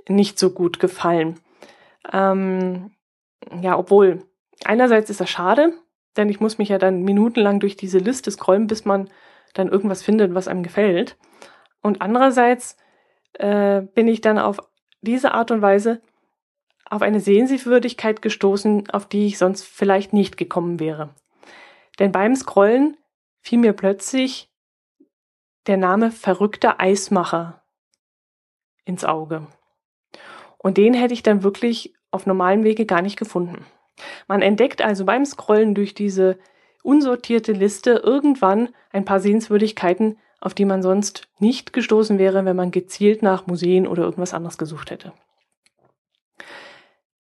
nicht 0.09 0.41
so 0.41 0.51
gut 0.51 0.81
gefallen. 0.81 1.39
Ähm, 2.13 2.91
ja, 3.61 3.79
obwohl, 3.79 4.25
einerseits 4.65 5.09
ist 5.09 5.21
das 5.21 5.31
schade, 5.31 5.75
denn 6.17 6.29
ich 6.29 6.41
muss 6.41 6.59
mich 6.59 6.69
ja 6.69 6.79
dann 6.79 7.03
minutenlang 7.03 7.61
durch 7.61 7.77
diese 7.77 7.99
Liste 7.99 8.33
scrollen, 8.33 8.67
bis 8.67 8.85
man 8.85 9.09
dann 9.55 9.69
irgendwas 9.69 10.03
findet, 10.03 10.35
was 10.35 10.49
einem 10.49 10.65
gefällt. 10.65 11.17
Und 11.81 12.03
andererseits 12.03 12.77
äh, 13.35 13.83
bin 13.83 14.09
ich 14.09 14.21
dann 14.21 14.41
auf 14.41 14.59
diese 15.01 15.31
Art 15.31 15.53
und 15.53 15.63
Weise 15.63 16.03
auf 16.87 17.03
eine 17.03 17.21
Sehenswürdigkeit 17.21 18.21
gestoßen, 18.21 18.91
auf 18.91 19.07
die 19.07 19.27
ich 19.27 19.39
sonst 19.39 19.63
vielleicht 19.63 20.13
nicht 20.13 20.37
gekommen 20.37 20.81
wäre. 20.81 21.11
Denn 22.01 22.11
beim 22.11 22.35
Scrollen 22.35 22.97
fiel 23.43 23.59
mir 23.59 23.73
plötzlich 23.73 24.51
der 25.67 25.77
Name 25.77 26.11
verrückter 26.11 26.81
Eismacher 26.81 27.63
ins 28.85 29.05
Auge. 29.05 29.47
Und 30.59 30.77
den 30.77 30.95
hätte 30.95 31.15
ich 31.15 31.23
dann 31.23 31.43
wirklich 31.43 31.95
auf 32.11 32.27
normalen 32.27 32.65
Wege 32.65 32.87
gar 32.87 33.03
nicht 33.03 33.19
gefunden. 33.19 33.65
Man 34.27 34.43
entdeckt 34.43 34.83
also 34.83 35.05
beim 35.05 35.25
Scrollen 35.25 35.75
durch 35.75 35.95
diese 35.95 36.39
unsortierte 36.83 37.53
Liste 37.53 38.03
irgendwann 38.05 38.71
ein 38.91 39.05
paar 39.05 39.21
Sehenswürdigkeiten, 39.21 40.19
auf 40.41 40.55
die 40.55 40.65
man 40.65 40.83
sonst 40.83 41.29
nicht 41.39 41.73
gestoßen 41.73 42.19
wäre, 42.19 42.45
wenn 42.45 42.57
man 42.57 42.71
gezielt 42.71 43.23
nach 43.23 43.47
Museen 43.47 43.87
oder 43.87 44.03
irgendwas 44.03 44.35
anderes 44.35 44.59
gesucht 44.59 44.91
hätte. 44.91 45.13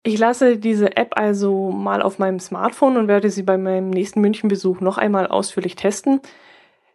Ich 0.03 0.17
lasse 0.17 0.57
diese 0.57 0.95
App 0.95 1.17
also 1.17 1.71
mal 1.71 2.01
auf 2.01 2.19
meinem 2.19 2.39
Smartphone 2.39 2.97
und 2.97 3.07
werde 3.07 3.29
sie 3.29 3.43
bei 3.43 3.57
meinem 3.57 3.89
nächsten 3.89 4.21
Münchenbesuch 4.21 4.79
noch 4.79 4.97
einmal 4.97 5.27
ausführlich 5.27 5.75
testen. 5.75 6.21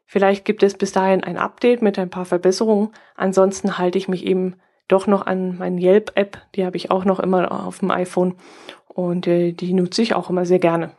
Vielleicht 0.07 0.45
gibt 0.45 0.63
es 0.63 0.75
bis 0.75 0.93
dahin 0.93 1.23
ein 1.23 1.37
Update 1.37 1.83
mit 1.83 1.99
ein 1.99 2.11
paar 2.11 2.25
Verbesserungen. 2.25 2.91
Ansonsten 3.15 3.79
halte 3.79 3.99
ich 3.99 4.09
mich 4.09 4.25
eben 4.25 4.57
doch 4.89 5.07
noch 5.07 5.27
an 5.27 5.59
meine 5.59 5.81
Yelp-App. 5.81 6.39
Die 6.55 6.65
habe 6.65 6.77
ich 6.77 6.91
auch 6.91 7.05
noch 7.05 7.21
immer 7.21 7.67
auf 7.67 7.81
dem 7.81 7.91
iPhone 7.91 8.35
und 8.89 9.27
äh, 9.27 9.53
die 9.53 9.75
nutze 9.75 10.03
ich 10.03 10.15
auch 10.15 10.31
immer 10.31 10.47
sehr 10.47 10.59
gerne. 10.59 10.93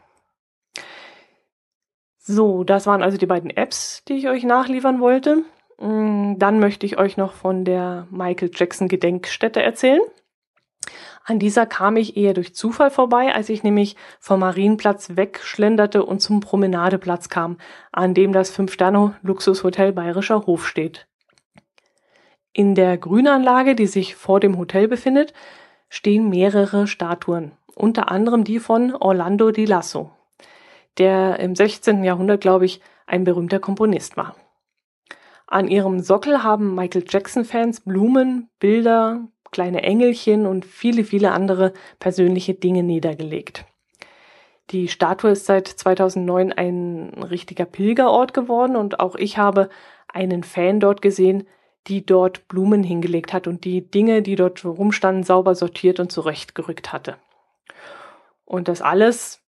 So, 2.18 2.64
das 2.64 2.88
waren 2.88 3.04
also 3.04 3.18
die 3.18 3.28
beiden 3.28 3.52
Apps, 3.52 4.04
die 4.08 4.14
ich 4.14 4.28
euch 4.28 4.44
nachliefern 4.44 5.00
wollte. 5.00 5.44
Mm, 5.80 6.38
dann 6.38 6.60
möchte 6.60 6.86
ich 6.86 6.98
euch 6.98 7.18
noch 7.18 7.34
von 7.34 7.66
der 7.66 8.08
Michael 8.10 8.50
Jackson 8.54 8.88
Gedenkstätte 8.88 9.62
erzählen. 9.62 10.02
An 11.26 11.40
dieser 11.40 11.66
kam 11.66 11.98
ich 11.98 12.16
eher 12.16 12.34
durch 12.34 12.54
Zufall 12.54 12.92
vorbei, 12.92 13.34
als 13.34 13.50
ich 13.50 13.64
nämlich 13.64 13.96
vom 14.20 14.42
Marienplatz 14.42 15.16
wegschlenderte 15.16 16.06
und 16.06 16.22
zum 16.22 16.40
Promenadeplatz 16.40 17.30
kam, 17.30 17.58
an 17.92 18.14
dem 18.14 18.32
das 18.32 18.52
Fünf-Sterne-Luxushotel 18.52 19.92
Bayerischer 19.92 20.46
Hof 20.46 20.68
steht. 20.68 21.08
In 22.54 22.76
der 22.76 22.98
Grünanlage, 22.98 23.76
die 23.76 23.88
sich 23.88 24.16
vor 24.16 24.40
dem 24.40 24.58
Hotel 24.58 24.88
befindet, 24.88 25.34
stehen 25.90 26.30
mehrere 26.30 26.88
Statuen, 26.88 27.52
unter 27.74 28.12
anderem 28.12 28.44
die 28.44 28.60
von 28.60 28.94
Orlando 28.96 29.52
di 29.52 29.66
Lasso 29.66 30.12
der 30.98 31.40
im 31.40 31.56
16. 31.56 32.04
Jahrhundert, 32.04 32.42
glaube 32.42 32.66
ich, 32.66 32.82
ein 33.06 33.24
berühmter 33.24 33.60
Komponist 33.60 34.18
war. 34.18 34.36
An 35.48 35.68
ihrem 35.68 36.00
Sockel 36.00 36.44
haben 36.44 36.74
Michael 36.74 37.06
Jackson-Fans 37.08 37.82
Blumen, 37.82 38.50
Bilder, 38.60 39.28
kleine 39.56 39.84
Engelchen 39.84 40.46
und 40.46 40.66
viele, 40.66 41.06
viele 41.06 41.32
andere 41.32 41.74
persönliche 41.98 42.54
Dinge 42.54 42.84
niedergelegt. 42.84 43.66
Die 44.72 44.88
Statue 44.88 45.32
ist 45.32 45.46
seit 45.46 45.68
2009 45.68 46.52
ein 46.52 47.24
richtiger 47.30 47.66
Pilgerort 47.66 48.34
geworden 48.34 48.76
und 48.76 49.00
auch 49.00 49.16
ich 49.16 49.38
habe 49.38 49.70
einen 50.12 50.44
Fan 50.44 50.80
dort 50.80 51.02
gesehen, 51.02 51.48
die 51.88 52.06
dort 52.06 52.48
Blumen 52.50 52.84
hingelegt 52.84 53.32
hat 53.32 53.48
und 53.48 53.64
die 53.64 53.90
Dinge, 53.90 54.22
die 54.22 54.36
dort 54.36 54.66
rumstanden, 54.66 55.24
sauber 55.24 55.56
sortiert 55.56 56.00
und 56.00 56.12
zurechtgerückt 56.12 56.92
hatte. 56.92 57.16
Und 58.44 58.68
das 58.68 58.82
alles 58.82 59.46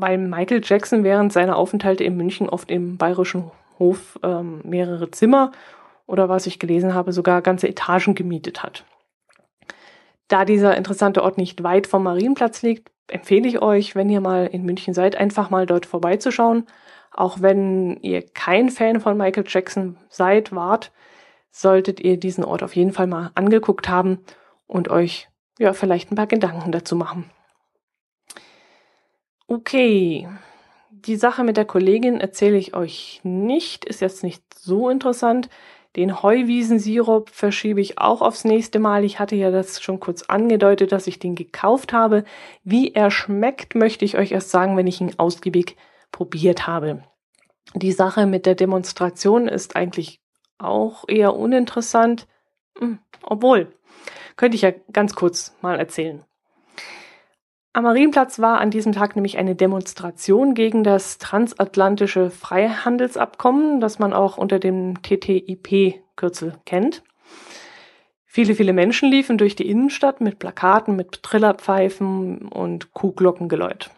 weil 0.00 0.18
Michael 0.18 0.62
Jackson 0.64 1.04
während 1.04 1.32
seiner 1.32 1.56
Aufenthalte 1.56 2.04
in 2.04 2.16
München 2.16 2.48
oft 2.48 2.70
im 2.70 2.96
bayerischen 2.96 3.50
Hof 3.78 4.18
ähm, 4.22 4.60
mehrere 4.64 5.10
Zimmer 5.10 5.52
oder 6.06 6.28
was 6.28 6.46
ich 6.46 6.58
gelesen 6.58 6.94
habe, 6.94 7.12
sogar 7.12 7.42
ganze 7.42 7.68
Etagen 7.68 8.14
gemietet 8.14 8.62
hat. 8.62 8.84
Da 10.30 10.44
dieser 10.44 10.76
interessante 10.76 11.24
Ort 11.24 11.38
nicht 11.38 11.64
weit 11.64 11.88
vom 11.88 12.04
Marienplatz 12.04 12.62
liegt, 12.62 12.92
empfehle 13.08 13.48
ich 13.48 13.60
euch, 13.60 13.96
wenn 13.96 14.08
ihr 14.08 14.20
mal 14.20 14.46
in 14.46 14.62
München 14.62 14.94
seid, 14.94 15.16
einfach 15.16 15.50
mal 15.50 15.66
dort 15.66 15.86
vorbeizuschauen. 15.86 16.66
Auch 17.10 17.42
wenn 17.42 17.96
ihr 18.02 18.22
kein 18.22 18.68
Fan 18.68 19.00
von 19.00 19.16
Michael 19.16 19.42
Jackson 19.48 19.96
seid, 20.08 20.54
wart, 20.54 20.92
solltet 21.50 21.98
ihr 21.98 22.16
diesen 22.16 22.44
Ort 22.44 22.62
auf 22.62 22.76
jeden 22.76 22.92
Fall 22.92 23.08
mal 23.08 23.32
angeguckt 23.34 23.88
haben 23.88 24.20
und 24.68 24.88
euch 24.88 25.28
ja 25.58 25.72
vielleicht 25.72 26.12
ein 26.12 26.14
paar 26.14 26.28
Gedanken 26.28 26.70
dazu 26.70 26.94
machen. 26.94 27.28
Okay, 29.48 30.28
die 30.90 31.16
Sache 31.16 31.42
mit 31.42 31.56
der 31.56 31.64
Kollegin 31.64 32.20
erzähle 32.20 32.56
ich 32.56 32.74
euch 32.74 33.18
nicht, 33.24 33.84
ist 33.84 34.00
jetzt 34.00 34.22
nicht 34.22 34.44
so 34.54 34.90
interessant. 34.90 35.48
Den 35.96 36.22
Heuwiesensirup 36.22 37.30
verschiebe 37.30 37.80
ich 37.80 37.98
auch 37.98 38.22
aufs 38.22 38.44
nächste 38.44 38.78
Mal. 38.78 39.04
Ich 39.04 39.18
hatte 39.18 39.34
ja 39.34 39.50
das 39.50 39.82
schon 39.82 39.98
kurz 39.98 40.22
angedeutet, 40.22 40.92
dass 40.92 41.08
ich 41.08 41.18
den 41.18 41.34
gekauft 41.34 41.92
habe. 41.92 42.24
Wie 42.62 42.94
er 42.94 43.10
schmeckt, 43.10 43.74
möchte 43.74 44.04
ich 44.04 44.16
euch 44.16 44.30
erst 44.30 44.50
sagen, 44.50 44.76
wenn 44.76 44.86
ich 44.86 45.00
ihn 45.00 45.18
ausgiebig 45.18 45.76
probiert 46.12 46.68
habe. 46.68 47.02
Die 47.74 47.92
Sache 47.92 48.26
mit 48.26 48.46
der 48.46 48.54
Demonstration 48.54 49.48
ist 49.48 49.74
eigentlich 49.74 50.20
auch 50.58 51.04
eher 51.08 51.34
uninteressant. 51.34 52.28
Hm, 52.78 53.00
obwohl, 53.22 53.72
könnte 54.36 54.54
ich 54.54 54.62
ja 54.62 54.72
ganz 54.92 55.14
kurz 55.14 55.56
mal 55.60 55.78
erzählen. 55.78 56.24
Am 57.72 57.84
Marienplatz 57.84 58.40
war 58.40 58.60
an 58.60 58.72
diesem 58.72 58.92
Tag 58.92 59.14
nämlich 59.14 59.38
eine 59.38 59.54
Demonstration 59.54 60.54
gegen 60.54 60.82
das 60.82 61.18
transatlantische 61.18 62.30
Freihandelsabkommen, 62.30 63.80
das 63.80 64.00
man 64.00 64.12
auch 64.12 64.38
unter 64.38 64.58
dem 64.58 65.00
TTIP-Kürzel 65.02 66.54
kennt. 66.66 67.04
Viele, 68.26 68.56
viele 68.56 68.72
Menschen 68.72 69.08
liefen 69.08 69.38
durch 69.38 69.54
die 69.54 69.68
Innenstadt 69.68 70.20
mit 70.20 70.40
Plakaten, 70.40 70.96
mit 70.96 71.22
Trillerpfeifen 71.22 72.48
und 72.48 72.92
Kuhglockengeläut. 72.92 73.90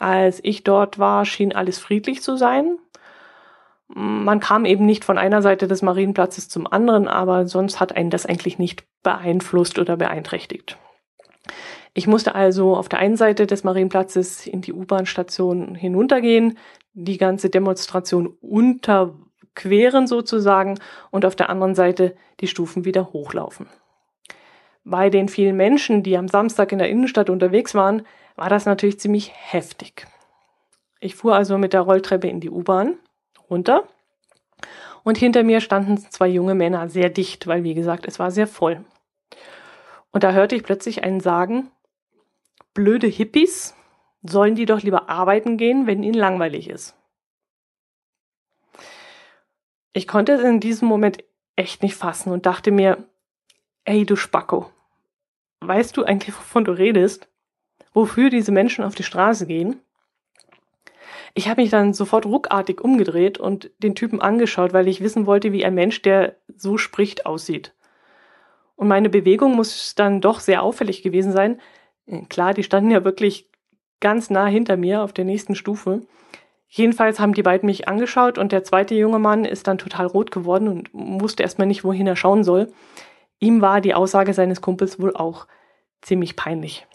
Als 0.00 0.40
ich 0.42 0.64
dort 0.64 0.98
war, 0.98 1.24
schien 1.24 1.54
alles 1.54 1.78
friedlich 1.78 2.20
zu 2.20 2.36
sein. 2.36 2.78
Man 3.86 4.40
kam 4.40 4.64
eben 4.64 4.86
nicht 4.86 5.04
von 5.04 5.18
einer 5.18 5.40
Seite 5.40 5.68
des 5.68 5.82
Marienplatzes 5.82 6.48
zum 6.48 6.66
anderen, 6.66 7.06
aber 7.06 7.46
sonst 7.46 7.78
hat 7.78 7.96
einen 7.96 8.10
das 8.10 8.26
eigentlich 8.26 8.58
nicht 8.58 8.84
beeinflusst 9.04 9.78
oder 9.78 9.96
beeinträchtigt. 9.96 10.76
Ich 11.94 12.06
musste 12.06 12.34
also 12.34 12.76
auf 12.76 12.88
der 12.88 12.98
einen 12.98 13.16
Seite 13.16 13.46
des 13.46 13.64
Marienplatzes 13.64 14.46
in 14.46 14.60
die 14.60 14.72
U-Bahn-Station 14.72 15.74
hinuntergehen, 15.74 16.58
die 16.92 17.18
ganze 17.18 17.50
Demonstration 17.50 18.36
unterqueren 18.40 20.06
sozusagen 20.06 20.78
und 21.10 21.24
auf 21.24 21.36
der 21.36 21.50
anderen 21.50 21.74
Seite 21.74 22.14
die 22.40 22.46
Stufen 22.46 22.84
wieder 22.84 23.12
hochlaufen. 23.12 23.66
Bei 24.84 25.10
den 25.10 25.28
vielen 25.28 25.56
Menschen, 25.56 26.02
die 26.02 26.16
am 26.16 26.28
Samstag 26.28 26.72
in 26.72 26.78
der 26.78 26.88
Innenstadt 26.88 27.30
unterwegs 27.30 27.74
waren, 27.74 28.02
war 28.36 28.48
das 28.48 28.64
natürlich 28.64 29.00
ziemlich 29.00 29.32
heftig. 29.34 30.06
Ich 31.00 31.14
fuhr 31.14 31.34
also 31.34 31.58
mit 31.58 31.72
der 31.72 31.82
Rolltreppe 31.82 32.28
in 32.28 32.40
die 32.40 32.50
U-Bahn 32.50 32.94
runter 33.50 33.84
und 35.04 35.18
hinter 35.18 35.42
mir 35.42 35.60
standen 35.60 35.98
zwei 35.98 36.28
junge 36.28 36.54
Männer 36.54 36.88
sehr 36.88 37.10
dicht, 37.10 37.46
weil 37.46 37.64
wie 37.64 37.74
gesagt, 37.74 38.06
es 38.06 38.18
war 38.18 38.30
sehr 38.30 38.46
voll. 38.46 38.84
Und 40.10 40.24
da 40.24 40.32
hörte 40.32 40.56
ich 40.56 40.62
plötzlich 40.62 41.04
einen 41.04 41.20
sagen, 41.20 41.70
blöde 42.78 43.08
Hippies, 43.08 43.74
sollen 44.22 44.54
die 44.54 44.64
doch 44.64 44.82
lieber 44.82 45.08
arbeiten 45.08 45.56
gehen, 45.56 45.88
wenn 45.88 46.04
ihnen 46.04 46.14
langweilig 46.14 46.70
ist. 46.70 46.94
Ich 49.92 50.06
konnte 50.06 50.34
es 50.34 50.44
in 50.44 50.60
diesem 50.60 50.86
Moment 50.86 51.24
echt 51.56 51.82
nicht 51.82 51.96
fassen 51.96 52.30
und 52.30 52.46
dachte 52.46 52.70
mir, 52.70 53.04
ey 53.84 54.06
du 54.06 54.14
Spacko, 54.14 54.70
weißt 55.58 55.96
du 55.96 56.04
eigentlich, 56.04 56.36
wovon 56.36 56.64
du 56.64 56.70
redest? 56.70 57.28
Wofür 57.94 58.30
diese 58.30 58.52
Menschen 58.52 58.84
auf 58.84 58.94
die 58.94 59.02
Straße 59.02 59.48
gehen? 59.48 59.80
Ich 61.34 61.48
habe 61.48 61.60
mich 61.60 61.70
dann 61.70 61.94
sofort 61.94 62.26
ruckartig 62.26 62.80
umgedreht 62.80 63.38
und 63.38 63.72
den 63.78 63.96
Typen 63.96 64.20
angeschaut, 64.20 64.72
weil 64.72 64.86
ich 64.86 65.00
wissen 65.00 65.26
wollte, 65.26 65.50
wie 65.50 65.64
ein 65.64 65.74
Mensch, 65.74 66.00
der 66.02 66.36
so 66.54 66.78
spricht, 66.78 67.26
aussieht. 67.26 67.74
Und 68.76 68.86
meine 68.86 69.08
Bewegung 69.08 69.56
muss 69.56 69.96
dann 69.96 70.20
doch 70.20 70.38
sehr 70.38 70.62
auffällig 70.62 71.02
gewesen 71.02 71.32
sein. 71.32 71.60
Klar, 72.28 72.54
die 72.54 72.62
standen 72.62 72.90
ja 72.90 73.04
wirklich 73.04 73.48
ganz 74.00 74.30
nah 74.30 74.46
hinter 74.46 74.76
mir 74.76 75.02
auf 75.02 75.12
der 75.12 75.24
nächsten 75.24 75.54
Stufe. 75.54 76.02
Jedenfalls 76.68 77.18
haben 77.18 77.34
die 77.34 77.42
beiden 77.42 77.66
mich 77.66 77.88
angeschaut 77.88 78.38
und 78.38 78.52
der 78.52 78.64
zweite 78.64 78.94
junge 78.94 79.18
Mann 79.18 79.44
ist 79.44 79.66
dann 79.66 79.78
total 79.78 80.06
rot 80.06 80.30
geworden 80.30 80.68
und 80.68 80.90
wusste 80.92 81.42
erstmal 81.42 81.66
nicht, 81.66 81.84
wohin 81.84 82.06
er 82.06 82.16
schauen 82.16 82.44
soll. 82.44 82.72
Ihm 83.40 83.60
war 83.60 83.80
die 83.80 83.94
Aussage 83.94 84.34
seines 84.34 84.60
Kumpels 84.60 85.00
wohl 85.00 85.14
auch 85.14 85.46
ziemlich 86.02 86.36
peinlich. 86.36 86.86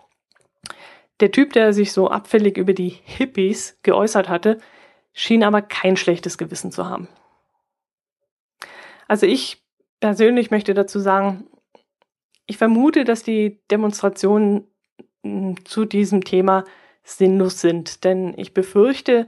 Der 1.20 1.32
Typ, 1.32 1.54
der 1.54 1.74
sich 1.74 1.92
so 1.92 2.10
abfällig 2.10 2.58
über 2.58 2.74
die 2.74 2.90
Hippies 3.04 3.80
geäußert 3.84 4.30
hatte, 4.30 4.60
schien 5.14 5.44
aber 5.44 5.62
kein 5.62 5.96
schlechtes 5.96 6.38
Gewissen 6.38 6.72
zu 6.72 6.88
haben. 6.88 7.08
Also 9.08 9.26
ich 9.26 9.64
persönlich 10.00 10.52
möchte 10.52 10.74
dazu 10.74 11.00
sagen, 11.00 11.48
ich 12.46 12.58
vermute, 12.58 13.06
dass 13.06 13.24
die 13.24 13.62
Demonstrationen 13.72 14.68
zu 15.64 15.86
diesem 15.86 16.24
Thema 16.24 16.66
sinnlos 17.04 17.62
sind, 17.62 18.04
denn 18.04 18.34
ich 18.38 18.54
befürchte, 18.54 19.28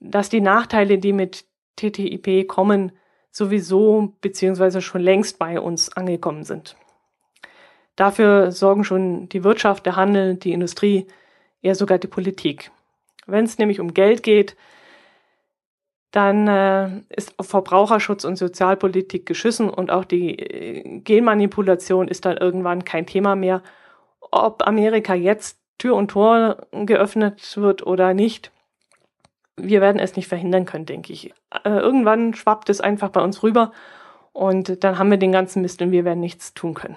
dass 0.00 0.28
die 0.28 0.40
Nachteile, 0.40 0.98
die 0.98 1.12
mit 1.12 1.44
TTIP 1.76 2.48
kommen, 2.48 2.92
sowieso 3.30 4.14
beziehungsweise 4.20 4.80
schon 4.80 5.02
längst 5.02 5.38
bei 5.38 5.60
uns 5.60 5.92
angekommen 5.92 6.44
sind. 6.44 6.76
Dafür 7.94 8.52
sorgen 8.52 8.84
schon 8.84 9.28
die 9.28 9.44
Wirtschaft, 9.44 9.86
der 9.86 9.96
Handel, 9.96 10.36
die 10.36 10.52
Industrie, 10.52 11.06
eher 11.62 11.74
sogar 11.74 11.98
die 11.98 12.06
Politik. 12.06 12.70
Wenn 13.26 13.44
es 13.44 13.58
nämlich 13.58 13.80
um 13.80 13.94
Geld 13.94 14.22
geht, 14.22 14.56
dann 16.12 16.48
äh, 16.48 17.02
ist 17.10 17.38
auf 17.38 17.48
Verbraucherschutz 17.48 18.24
und 18.24 18.36
Sozialpolitik 18.36 19.26
geschissen 19.26 19.68
und 19.68 19.90
auch 19.90 20.04
die 20.04 20.38
äh, 20.38 21.00
Genmanipulation 21.00 22.08
ist 22.08 22.24
dann 22.24 22.36
irgendwann 22.36 22.84
kein 22.84 23.06
Thema 23.06 23.36
mehr. 23.36 23.62
Ob 24.30 24.66
Amerika 24.66 25.14
jetzt 25.14 25.58
Tür 25.78 25.94
und 25.94 26.08
Tor 26.08 26.66
geöffnet 26.72 27.56
wird 27.56 27.86
oder 27.86 28.14
nicht, 28.14 28.50
wir 29.56 29.80
werden 29.80 29.98
es 29.98 30.16
nicht 30.16 30.28
verhindern 30.28 30.64
können, 30.64 30.86
denke 30.86 31.12
ich. 31.12 31.32
Äh, 31.64 31.70
irgendwann 31.70 32.34
schwappt 32.34 32.68
es 32.70 32.80
einfach 32.80 33.10
bei 33.10 33.22
uns 33.22 33.42
rüber 33.42 33.72
und 34.32 34.84
dann 34.84 34.98
haben 34.98 35.10
wir 35.10 35.18
den 35.18 35.32
ganzen 35.32 35.62
Mist 35.62 35.80
und 35.80 35.92
wir 35.92 36.04
werden 36.04 36.20
nichts 36.20 36.54
tun 36.54 36.74
können. 36.74 36.96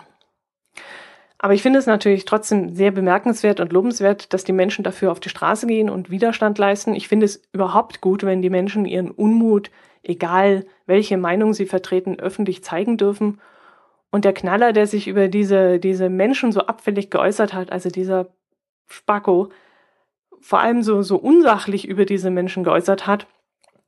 Aber 1.41 1.53
ich 1.53 1.62
finde 1.62 1.79
es 1.79 1.86
natürlich 1.86 2.25
trotzdem 2.25 2.75
sehr 2.75 2.91
bemerkenswert 2.91 3.62
und 3.62 3.71
lobenswert, 3.71 4.33
dass 4.33 4.43
die 4.43 4.51
Menschen 4.51 4.83
dafür 4.83 5.09
auf 5.09 5.21
die 5.21 5.29
Straße 5.29 5.67
gehen 5.67 5.89
und 5.89 6.09
Widerstand 6.09 6.57
leisten. 6.57 6.93
Ich 6.93 7.07
finde 7.07 7.25
es 7.25 7.41
überhaupt 7.53 8.01
gut, 8.01 8.24
wenn 8.24 8.41
die 8.41 8.50
Menschen 8.50 8.86
ihren 8.86 9.09
Unmut, 9.09 9.71
egal 10.03 10.65
welche 10.86 11.17
Meinung 11.17 11.53
sie 11.53 11.65
vertreten, 11.65 12.19
öffentlich 12.19 12.62
zeigen 12.62 12.98
dürfen. 12.98 13.39
Und 14.11 14.25
der 14.25 14.33
Knaller, 14.33 14.73
der 14.73 14.87
sich 14.87 15.07
über 15.07 15.27
diese, 15.27 15.79
diese 15.79 16.09
Menschen 16.09 16.51
so 16.51 16.61
abfällig 16.61 17.11
geäußert 17.11 17.53
hat, 17.53 17.71
also 17.71 17.89
dieser 17.89 18.27
Spacko, 18.87 19.49
vor 20.41 20.59
allem 20.59 20.81
so, 20.81 21.01
so 21.01 21.17
unsachlich 21.17 21.87
über 21.87 22.05
diese 22.05 22.31
Menschen 22.31 22.63
geäußert 22.63 23.05
hat. 23.05 23.27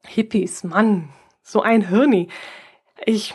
Hippies, 0.06 0.64
Mann, 0.64 1.10
so 1.42 1.62
ein 1.62 1.88
Hirni. 1.88 2.28
Ich, 3.06 3.34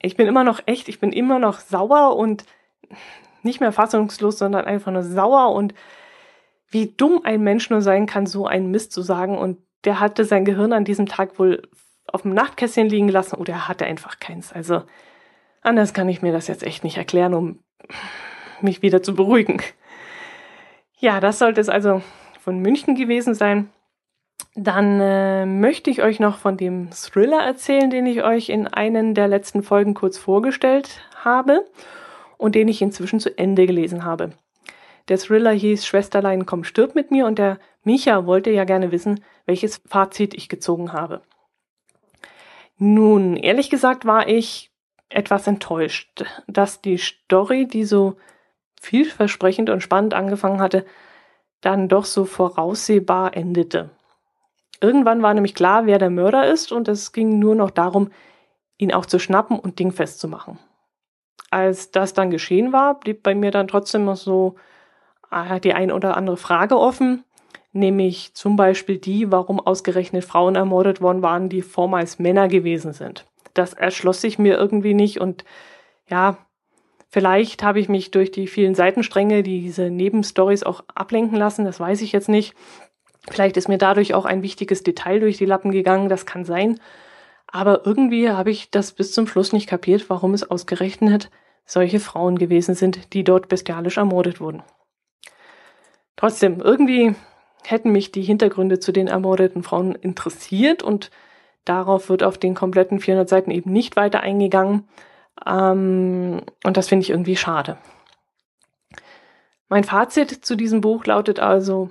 ich 0.00 0.16
bin 0.16 0.26
immer 0.26 0.44
noch 0.44 0.60
echt, 0.66 0.88
ich 0.88 1.00
bin 1.00 1.12
immer 1.12 1.38
noch 1.38 1.60
sauer 1.60 2.16
und 2.16 2.44
nicht 3.42 3.60
mehr 3.60 3.72
fassungslos, 3.72 4.38
sondern 4.38 4.64
einfach 4.64 4.92
nur 4.92 5.02
sauer 5.02 5.52
und 5.54 5.74
wie 6.68 6.86
dumm 6.86 7.20
ein 7.24 7.42
Mensch 7.42 7.68
nur 7.68 7.82
sein 7.82 8.06
kann, 8.06 8.26
so 8.26 8.46
einen 8.46 8.70
Mist 8.70 8.92
zu 8.92 9.02
sagen. 9.02 9.36
Und 9.36 9.58
der 9.84 10.00
hatte 10.00 10.24
sein 10.24 10.44
Gehirn 10.44 10.72
an 10.72 10.84
diesem 10.84 11.06
Tag 11.06 11.38
wohl 11.38 11.68
auf 12.06 12.22
dem 12.22 12.34
Nachtkästchen 12.34 12.88
liegen 12.88 13.08
lassen 13.08 13.36
oder 13.36 13.52
er 13.52 13.68
hatte 13.68 13.84
einfach 13.84 14.20
keins. 14.20 14.52
Also 14.52 14.82
anders 15.62 15.94
kann 15.94 16.08
ich 16.08 16.22
mir 16.22 16.32
das 16.32 16.48
jetzt 16.48 16.62
echt 16.62 16.84
nicht 16.84 16.98
erklären, 16.98 17.34
um 17.34 17.60
mich 18.60 18.82
wieder 18.82 19.02
zu 19.02 19.14
beruhigen. 19.14 19.60
Ja, 20.98 21.20
das 21.20 21.38
sollte 21.38 21.60
es 21.60 21.68
also 21.68 22.02
von 22.40 22.58
München 22.58 22.94
gewesen 22.94 23.34
sein. 23.34 23.70
Dann 24.54 25.00
äh, 25.00 25.46
möchte 25.46 25.90
ich 25.90 26.02
euch 26.02 26.20
noch 26.20 26.38
von 26.38 26.56
dem 26.56 26.90
Thriller 26.90 27.40
erzählen, 27.42 27.90
den 27.90 28.06
ich 28.06 28.22
euch 28.22 28.50
in 28.50 28.66
einen 28.66 29.14
der 29.14 29.28
letzten 29.28 29.62
Folgen 29.62 29.94
kurz 29.94 30.18
vorgestellt 30.18 31.00
habe 31.16 31.64
und 32.36 32.54
den 32.54 32.68
ich 32.68 32.82
inzwischen 32.82 33.20
zu 33.20 33.36
Ende 33.38 33.66
gelesen 33.66 34.04
habe. 34.04 34.32
Der 35.08 35.18
Thriller 35.18 35.52
hieß 35.52 35.86
Schwesterlein, 35.86 36.46
komm, 36.46 36.64
stirb 36.64 36.94
mit 36.94 37.10
mir 37.10 37.26
und 37.26 37.38
der 37.38 37.58
Micha 37.82 38.26
wollte 38.26 38.50
ja 38.50 38.64
gerne 38.64 38.92
wissen, 38.92 39.24
welches 39.46 39.80
Fazit 39.86 40.34
ich 40.34 40.48
gezogen 40.48 40.92
habe. 40.92 41.22
Nun, 42.76 43.36
ehrlich 43.36 43.70
gesagt 43.70 44.04
war 44.04 44.28
ich 44.28 44.71
etwas 45.14 45.46
enttäuscht, 45.46 46.24
dass 46.46 46.80
die 46.80 46.98
Story, 46.98 47.66
die 47.66 47.84
so 47.84 48.16
vielversprechend 48.80 49.70
und 49.70 49.82
spannend 49.82 50.14
angefangen 50.14 50.60
hatte, 50.60 50.84
dann 51.60 51.88
doch 51.88 52.04
so 52.04 52.24
voraussehbar 52.24 53.36
endete. 53.36 53.90
Irgendwann 54.80 55.22
war 55.22 55.32
nämlich 55.32 55.54
klar, 55.54 55.86
wer 55.86 55.98
der 55.98 56.10
Mörder 56.10 56.46
ist 56.46 56.72
und 56.72 56.88
es 56.88 57.12
ging 57.12 57.38
nur 57.38 57.54
noch 57.54 57.70
darum, 57.70 58.10
ihn 58.78 58.92
auch 58.92 59.06
zu 59.06 59.20
schnappen 59.20 59.58
und 59.58 59.78
dingfest 59.78 60.18
zu 60.18 60.26
machen 60.26 60.58
als 61.52 61.90
das 61.90 62.14
dann 62.14 62.30
geschehen 62.30 62.72
war, 62.72 62.98
blieb 62.98 63.22
bei 63.22 63.34
mir 63.34 63.50
dann 63.50 63.68
trotzdem 63.68 64.06
noch 64.06 64.16
so 64.16 64.56
äh, 65.30 65.60
die 65.60 65.74
ein 65.74 65.92
oder 65.92 66.16
andere 66.16 66.38
Frage 66.38 66.78
offen, 66.78 67.24
nämlich 67.72 68.34
zum 68.34 68.56
Beispiel 68.56 68.98
die, 68.98 69.30
warum 69.30 69.60
ausgerechnet 69.60 70.24
Frauen 70.24 70.56
ermordet 70.56 71.02
worden 71.02 71.22
waren, 71.22 71.50
die 71.50 71.60
vormals 71.60 72.18
Männer 72.18 72.48
gewesen 72.48 72.94
sind. 72.94 73.26
Das 73.54 73.74
erschloss 73.74 74.20
sich 74.20 74.38
mir 74.38 74.56
irgendwie 74.56 74.94
nicht 74.94 75.20
und 75.20 75.44
ja, 76.08 76.38
vielleicht 77.08 77.62
habe 77.62 77.80
ich 77.80 77.88
mich 77.88 78.10
durch 78.10 78.30
die 78.30 78.46
vielen 78.46 78.74
Seitenstränge, 78.74 79.42
diese 79.42 79.90
Nebenstories 79.90 80.62
auch 80.62 80.84
ablenken 80.94 81.38
lassen, 81.38 81.64
das 81.64 81.78
weiß 81.80 82.02
ich 82.02 82.12
jetzt 82.12 82.28
nicht. 82.28 82.54
Vielleicht 83.30 83.56
ist 83.56 83.68
mir 83.68 83.78
dadurch 83.78 84.14
auch 84.14 84.24
ein 84.24 84.42
wichtiges 84.42 84.82
Detail 84.82 85.20
durch 85.20 85.38
die 85.38 85.46
Lappen 85.46 85.70
gegangen, 85.70 86.08
das 86.08 86.26
kann 86.26 86.44
sein. 86.44 86.80
Aber 87.46 87.86
irgendwie 87.86 88.30
habe 88.30 88.50
ich 88.50 88.70
das 88.70 88.92
bis 88.92 89.12
zum 89.12 89.26
Schluss 89.26 89.52
nicht 89.52 89.68
kapiert, 89.68 90.08
warum 90.08 90.34
es 90.34 90.50
ausgerechnet 90.50 91.30
solche 91.64 92.00
Frauen 92.00 92.38
gewesen 92.38 92.74
sind, 92.74 93.12
die 93.12 93.24
dort 93.24 93.48
bestialisch 93.48 93.98
ermordet 93.98 94.40
wurden. 94.40 94.62
Trotzdem, 96.16 96.60
irgendwie 96.60 97.14
hätten 97.64 97.92
mich 97.92 98.10
die 98.10 98.22
Hintergründe 98.22 98.80
zu 98.80 98.92
den 98.92 99.06
ermordeten 99.06 99.62
Frauen 99.62 99.94
interessiert 99.94 100.82
und 100.82 101.10
darauf 101.64 102.08
wird 102.08 102.22
auf 102.22 102.38
den 102.38 102.54
kompletten 102.54 103.00
400 103.00 103.28
Seiten 103.28 103.50
eben 103.50 103.72
nicht 103.72 103.96
weiter 103.96 104.20
eingegangen. 104.20 104.88
Ähm, 105.46 106.42
und 106.64 106.76
das 106.76 106.88
finde 106.88 107.04
ich 107.04 107.10
irgendwie 107.10 107.36
schade. 107.36 107.78
Mein 109.68 109.84
Fazit 109.84 110.44
zu 110.44 110.56
diesem 110.56 110.80
Buch 110.80 111.06
lautet 111.06 111.40
also 111.40 111.90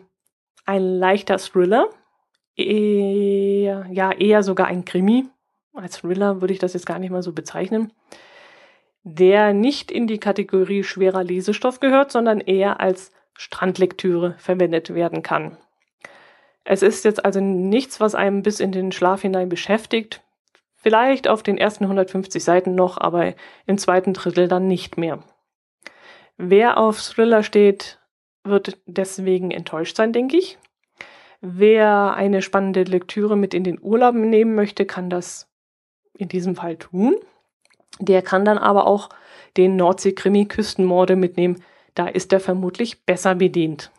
ein 0.65 0.84
leichter 0.84 1.38
Thriller, 1.38 1.89
eher, 2.55 3.88
ja 3.89 4.12
eher 4.12 4.43
sogar 4.43 4.67
ein 4.67 4.86
Krimi, 4.86 5.25
als 5.73 5.97
Thriller 5.97 6.41
würde 6.41 6.53
ich 6.53 6.60
das 6.60 6.73
jetzt 6.73 6.86
gar 6.86 6.99
nicht 6.99 7.12
mal 7.12 7.23
so 7.23 7.34
bezeichnen, 7.34 7.91
der 9.03 9.53
nicht 9.53 9.91
in 9.91 10.05
die 10.05 10.19
Kategorie 10.19 10.84
schwerer 10.84 11.23
Lesestoff 11.23 11.79
gehört, 11.79 12.12
sondern 12.12 12.39
eher 12.39 12.79
als 12.79 13.12
Strandlektüre 13.34 14.36
verwendet 14.38 14.93
werden 14.93 15.23
kann. 15.23 15.57
Es 16.63 16.82
ist 16.84 17.06
jetzt 17.06 17.24
also 17.26 17.39
nichts, 17.39 18.00
was 18.00 18.15
einem 18.15 18.43
bis 18.43 18.60
in 18.60 18.71
den 18.71 18.91
Schlaf 18.91 19.21
hinein 19.21 19.50
beschäftigt. 19.50 20.21
Vielleicht 20.76 21.28
auf 21.28 21.43
den 21.43 21.58
ersten 21.58 21.84
150 21.86 22.43
Seiten 22.43 22.76
noch, 22.76 22.97
aber 22.97 23.34
im 23.65 23.78
zweiten 23.78 24.13
Drittel 24.13 24.47
dann 24.47 24.67
nicht 24.67 24.97
mehr. 24.97 25.24
Wer 26.38 26.78
auf 26.78 27.02
Thriller 27.02 27.43
steht, 27.43 28.00
wird 28.43 28.80
deswegen 28.86 29.52
enttäuscht 29.52 29.95
sein, 29.95 30.13
denke 30.13 30.38
ich. 30.38 30.58
Wer 31.39 32.13
eine 32.13 32.41
spannende 32.41 32.84
Lektüre 32.84 33.36
mit 33.36 33.54
in 33.54 33.63
den 33.63 33.80
Urlaub 33.82 34.15
nehmen 34.15 34.56
möchte, 34.56 34.86
kann 34.86 35.10
das 35.10 35.52
in 36.13 36.30
diesem 36.30 36.56
Fall 36.56 36.78
tun. 36.78 37.15
Der 38.00 38.21
kann 38.21 38.45
dann 38.45 38.58
aber 38.58 38.88
auch 38.88 39.10
den 39.58 39.76
Nordsee-Krimi 39.76 40.45
Küstenmorde 40.45 41.15
mitnehmen. 41.15 41.63
Da 41.93 42.08
ist 42.08 42.32
er 42.34 42.39
vermutlich 42.39 43.06
besser 43.06 43.36
bedient. 43.36 43.91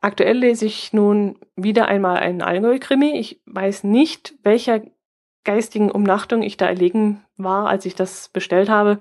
Aktuell 0.00 0.38
lese 0.38 0.66
ich 0.66 0.92
nun 0.92 1.38
wieder 1.56 1.88
einmal 1.88 2.18
einen 2.18 2.42
Allgäu-Krimi. 2.42 3.18
Ich 3.18 3.40
weiß 3.46 3.84
nicht, 3.84 4.34
welcher 4.42 4.82
geistigen 5.44 5.90
Umnachtung 5.90 6.42
ich 6.42 6.56
da 6.56 6.66
erlegen 6.66 7.24
war, 7.36 7.68
als 7.68 7.84
ich 7.84 7.94
das 7.94 8.28
bestellt 8.28 8.68
habe. 8.68 9.00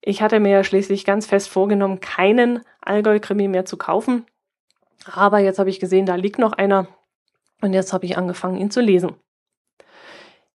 Ich 0.00 0.22
hatte 0.22 0.40
mir 0.40 0.64
schließlich 0.64 1.04
ganz 1.04 1.26
fest 1.26 1.48
vorgenommen, 1.48 2.00
keinen 2.00 2.62
Allgäu-Krimi 2.80 3.48
mehr 3.48 3.66
zu 3.66 3.76
kaufen. 3.76 4.24
Aber 5.04 5.38
jetzt 5.38 5.58
habe 5.58 5.70
ich 5.70 5.80
gesehen, 5.80 6.06
da 6.06 6.14
liegt 6.14 6.38
noch 6.38 6.52
einer. 6.52 6.88
Und 7.60 7.72
jetzt 7.72 7.92
habe 7.92 8.06
ich 8.06 8.16
angefangen, 8.16 8.56
ihn 8.56 8.70
zu 8.70 8.80
lesen. 8.80 9.14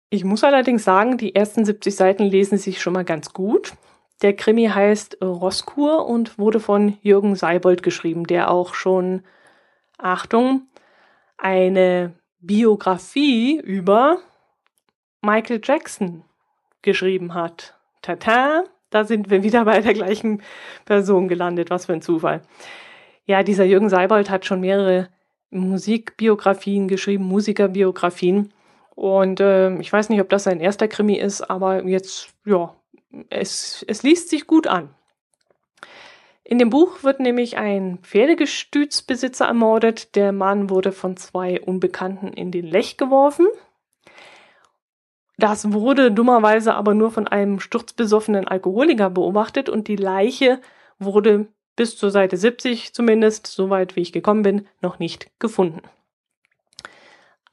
Ich 0.09 0.23
muss 0.23 0.43
allerdings 0.43 0.83
sagen, 0.83 1.17
die 1.17 1.35
ersten 1.35 1.65
70 1.65 1.95
Seiten 1.95 2.23
lesen 2.23 2.57
sich 2.57 2.81
schon 2.81 2.93
mal 2.93 3.05
ganz 3.05 3.33
gut. 3.33 3.73
Der 4.21 4.35
Krimi 4.35 4.67
heißt 4.67 5.17
Roskur 5.23 6.05
und 6.05 6.37
wurde 6.37 6.59
von 6.59 6.97
Jürgen 7.01 7.35
Seibold 7.35 7.81
geschrieben, 7.81 8.27
der 8.27 8.51
auch 8.51 8.75
schon, 8.75 9.23
Achtung, 10.01 10.67
eine 11.37 12.13
Biografie 12.39 13.59
über 13.59 14.17
Michael 15.21 15.61
Jackson 15.63 16.23
geschrieben 16.81 17.33
hat. 17.33 17.75
Tata, 18.01 18.63
da 18.89 19.05
sind 19.05 19.29
wir 19.29 19.43
wieder 19.43 19.65
bei 19.65 19.81
der 19.81 19.93
gleichen 19.93 20.41
Person 20.85 21.27
gelandet. 21.27 21.69
Was 21.69 21.85
für 21.85 21.93
ein 21.93 22.01
Zufall. 22.01 22.41
Ja, 23.25 23.43
dieser 23.43 23.63
Jürgen 23.63 23.89
Seibold 23.89 24.29
hat 24.29 24.45
schon 24.45 24.61
mehrere 24.61 25.09
Musikbiografien 25.51 26.87
geschrieben, 26.87 27.25
Musikerbiografien. 27.25 28.53
Und 28.95 29.39
äh, 29.39 29.75
ich 29.79 29.91
weiß 29.91 30.09
nicht, 30.09 30.21
ob 30.21 30.29
das 30.29 30.43
sein 30.43 30.59
erster 30.59 30.87
Krimi 30.87 31.15
ist, 31.15 31.41
aber 31.49 31.85
jetzt, 31.85 32.33
ja, 32.45 32.75
es, 33.29 33.85
es 33.87 34.03
liest 34.03 34.29
sich 34.29 34.47
gut 34.47 34.67
an. 34.67 34.89
In 36.51 36.59
dem 36.59 36.69
Buch 36.69 37.03
wird 37.03 37.21
nämlich 37.21 37.55
ein 37.55 37.99
Pferdegestütsbesitzer 38.01 39.45
ermordet. 39.45 40.17
Der 40.17 40.33
Mann 40.33 40.69
wurde 40.69 40.91
von 40.91 41.15
zwei 41.15 41.61
Unbekannten 41.61 42.27
in 42.33 42.51
den 42.51 42.67
Lech 42.67 42.97
geworfen. 42.97 43.47
Das 45.37 45.71
wurde 45.71 46.11
dummerweise 46.11 46.73
aber 46.75 46.93
nur 46.93 47.09
von 47.09 47.25
einem 47.25 47.61
sturzbesoffenen 47.61 48.49
Alkoholiker 48.49 49.09
beobachtet 49.09 49.69
und 49.69 49.87
die 49.87 49.95
Leiche 49.95 50.59
wurde 50.99 51.47
bis 51.77 51.95
zur 51.95 52.11
Seite 52.11 52.35
70 52.35 52.93
zumindest, 52.93 53.47
soweit 53.47 53.95
wie 53.95 54.01
ich 54.01 54.11
gekommen 54.11 54.41
bin, 54.41 54.67
noch 54.81 54.99
nicht 54.99 55.31
gefunden. 55.39 55.83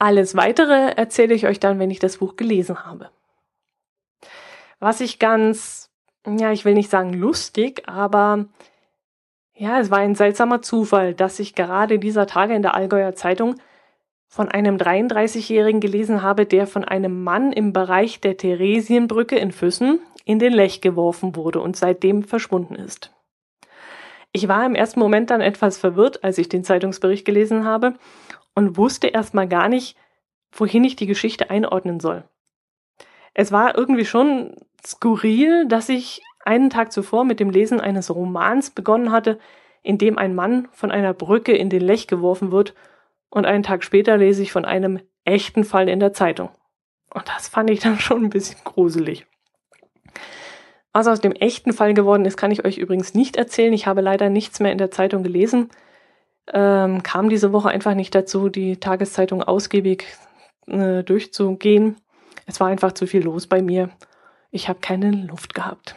Alles 0.01 0.35
weitere 0.35 0.95
erzähle 0.97 1.35
ich 1.35 1.47
euch 1.47 1.61
dann, 1.61 1.79
wenn 1.79 1.93
ich 1.93 2.01
das 2.01 2.17
Buch 2.17 2.35
gelesen 2.35 2.85
habe. 2.85 3.11
Was 4.81 5.01
ich 5.01 5.21
ganz, 5.21 5.89
ja, 6.27 6.51
ich 6.51 6.65
will 6.65 6.75
nicht 6.75 6.91
sagen 6.91 7.13
lustig, 7.13 7.89
aber 7.89 8.47
ja, 9.59 9.81
es 9.81 9.91
war 9.91 9.99
ein 9.99 10.15
seltsamer 10.15 10.63
Zufall, 10.63 11.15
dass 11.15 11.41
ich 11.41 11.55
gerade 11.55 11.99
dieser 11.99 12.27
Tage 12.27 12.55
in 12.55 12.63
der 12.63 12.75
Allgäuer 12.75 13.15
Zeitung 13.15 13.57
von 14.29 14.49
einem 14.49 14.77
33-Jährigen 14.77 15.81
gelesen 15.81 16.23
habe, 16.23 16.47
der 16.47 16.67
von 16.67 16.85
einem 16.85 17.25
Mann 17.25 17.53
im 17.53 17.73
Bereich 17.73 18.21
der 18.21 18.37
Theresienbrücke 18.37 19.37
in 19.37 19.53
Füssen 19.53 20.01
in 20.25 20.39
den 20.39 20.53
Lech 20.53 20.81
geworfen 20.81 21.35
wurde 21.35 21.61
und 21.61 21.77
seitdem 21.77 22.23
verschwunden 22.23 22.75
ist. 22.75 23.13
Ich 24.33 24.47
war 24.47 24.65
im 24.65 24.75
ersten 24.75 25.01
Moment 25.01 25.31
dann 25.31 25.41
etwas 25.41 25.79
verwirrt, 25.79 26.23
als 26.23 26.39
ich 26.39 26.49
den 26.49 26.63
Zeitungsbericht 26.63 27.25
gelesen 27.25 27.65
habe 27.65 27.95
und 28.55 28.77
wusste 28.77 29.09
erstmal 29.09 29.49
gar 29.49 29.69
nicht, 29.69 29.97
wohin 30.53 30.85
ich 30.85 30.97
die 30.97 31.07
Geschichte 31.07 31.51
einordnen 31.51 31.99
soll. 31.99 32.25
Es 33.35 33.51
war 33.51 33.77
irgendwie 33.77 34.05
schon 34.05 34.55
skurril, 34.87 35.67
dass 35.67 35.89
ich 35.89 36.23
einen 36.49 36.71
Tag 36.71 36.91
zuvor 36.91 37.25
mit 37.25 37.39
dem 37.39 37.51
Lesen 37.51 37.81
eines 37.81 38.13
Romans 38.13 38.71
begonnen 38.71 39.13
hatte, 39.13 39.39
in 39.83 39.99
dem 39.99 40.19
ein 40.19 40.35
Mann 40.35 40.67
von 40.73 40.91
einer 40.91 41.15
Brücke 41.15 41.57
in 41.57 41.71
den 41.71 41.83
Lech 41.83 42.09
geworfen 42.09 42.51
wird, 42.51 42.75
und 43.31 43.45
einen 43.45 43.63
Tag 43.63 43.85
später 43.85 44.17
lese 44.17 44.43
ich 44.43 44.53
von 44.53 44.65
einem 44.65 45.01
echten 45.25 45.65
Fall 45.65 45.89
in 45.89 46.01
der 46.01 46.13
Zeitung. 46.13 46.49
Und 47.13 47.29
das 47.29 47.49
fand 47.49 47.71
ich 47.71 47.81
dann 47.81 47.99
schon 48.01 48.25
ein 48.25 48.31
bisschen 48.31 48.59
gruselig. 48.65 49.27
Was 50.93 51.07
aus 51.07 51.21
dem 51.21 51.33
echten 51.33 51.73
Fall 51.73 51.95
geworden 51.95 52.25
ist, 52.25 52.37
kann 52.37 52.51
ich 52.51 52.65
euch 52.65 52.79
übrigens 52.79 53.15
nicht 53.15 53.37
erzählen. 53.37 53.73
Ich 53.73 53.87
habe 53.87 54.01
leider 54.01 54.31
nichts 54.31 54.61
mehr 54.61 54.73
in 54.73 54.79
der 54.79 54.91
Zeitung 54.91 55.23
gelesen. 55.23 55.69
Ähm, 56.51 57.03
kam 57.03 57.29
diese 57.29 57.53
Woche 57.53 57.69
einfach 57.69 57.95
nicht 57.95 58.15
dazu, 58.15 58.49
die 58.49 58.79
Tageszeitung 58.79 59.43
ausgiebig 59.43 60.07
äh, 60.67 61.03
durchzugehen. 61.05 61.97
Es 62.47 62.59
war 62.59 62.69
einfach 62.69 62.93
zu 62.93 63.07
viel 63.07 63.23
los 63.23 63.47
bei 63.47 63.61
mir. 63.61 63.91
Ich 64.51 64.71
habe 64.71 64.81
keine 64.81 65.11
Luft 65.11 65.55
gehabt. 65.55 65.95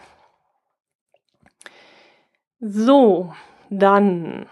So, 2.63 3.33
dann 3.71 4.45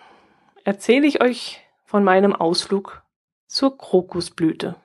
erzähle 0.63 1.05
ich 1.05 1.21
euch 1.21 1.61
von 1.85 2.03
meinem 2.03 2.35
Ausflug 2.35 3.03
zur 3.45 3.77
Krokusblüte. 3.77 4.77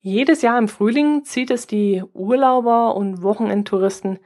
Jedes 0.00 0.42
Jahr 0.42 0.58
im 0.58 0.66
Frühling 0.66 1.24
zieht 1.24 1.52
es 1.52 1.68
die 1.68 2.02
Urlauber 2.12 2.96
und 2.96 3.22
Wochenendtouristen, 3.22 4.18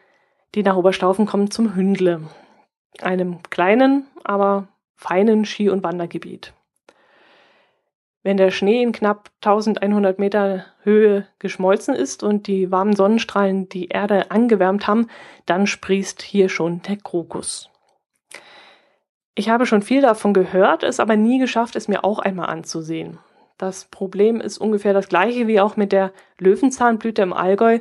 die 0.55 0.63
nach 0.63 0.77
Oberstaufen 0.77 1.27
kommen, 1.27 1.51
zum 1.51 1.75
Hündle, 1.75 2.31
einem 3.03 3.43
kleinen, 3.43 4.07
aber 4.25 4.69
feinen 4.95 5.45
Ski- 5.45 5.69
und 5.69 5.85
Wandergebiet. 5.85 6.55
Wenn 8.25 8.39
der 8.39 8.51
Schnee 8.51 8.83
in 8.83 8.93
knapp 8.93 9.31
1100 9.43 10.19
Meter 10.19 10.65
Höhe 10.83 11.27
geschmolzen 11.39 11.95
ist 11.95 12.23
und 12.23 12.47
die 12.47 12.71
warmen 12.71 12.97
Sonnenstrahlen 12.97 13.69
die 13.69 13.89
Erde 13.89 14.31
angewärmt 14.31 14.87
haben, 14.87 15.09
dann 15.45 15.67
sprießt 15.67 16.23
hier 16.23 16.49
schon 16.49 16.81
der 16.83 16.97
Krokus. 16.97 17.69
Ich 19.35 19.51
habe 19.51 19.67
schon 19.67 19.83
viel 19.83 20.01
davon 20.01 20.33
gehört, 20.33 20.85
es 20.85 21.01
aber 21.01 21.17
nie 21.17 21.39
geschafft, 21.39 21.77
es 21.77 21.87
mir 21.87 22.03
auch 22.03 22.19
einmal 22.19 22.47
anzusehen. 22.47 23.19
Das 23.59 23.85
Problem 23.85 24.41
ist 24.41 24.57
ungefähr 24.57 24.95
das 24.95 25.09
gleiche 25.09 25.47
wie 25.47 25.61
auch 25.61 25.77
mit 25.77 25.93
der 25.93 26.11
Löwenzahnblüte 26.39 27.21
im 27.21 27.35
Allgäu. 27.35 27.81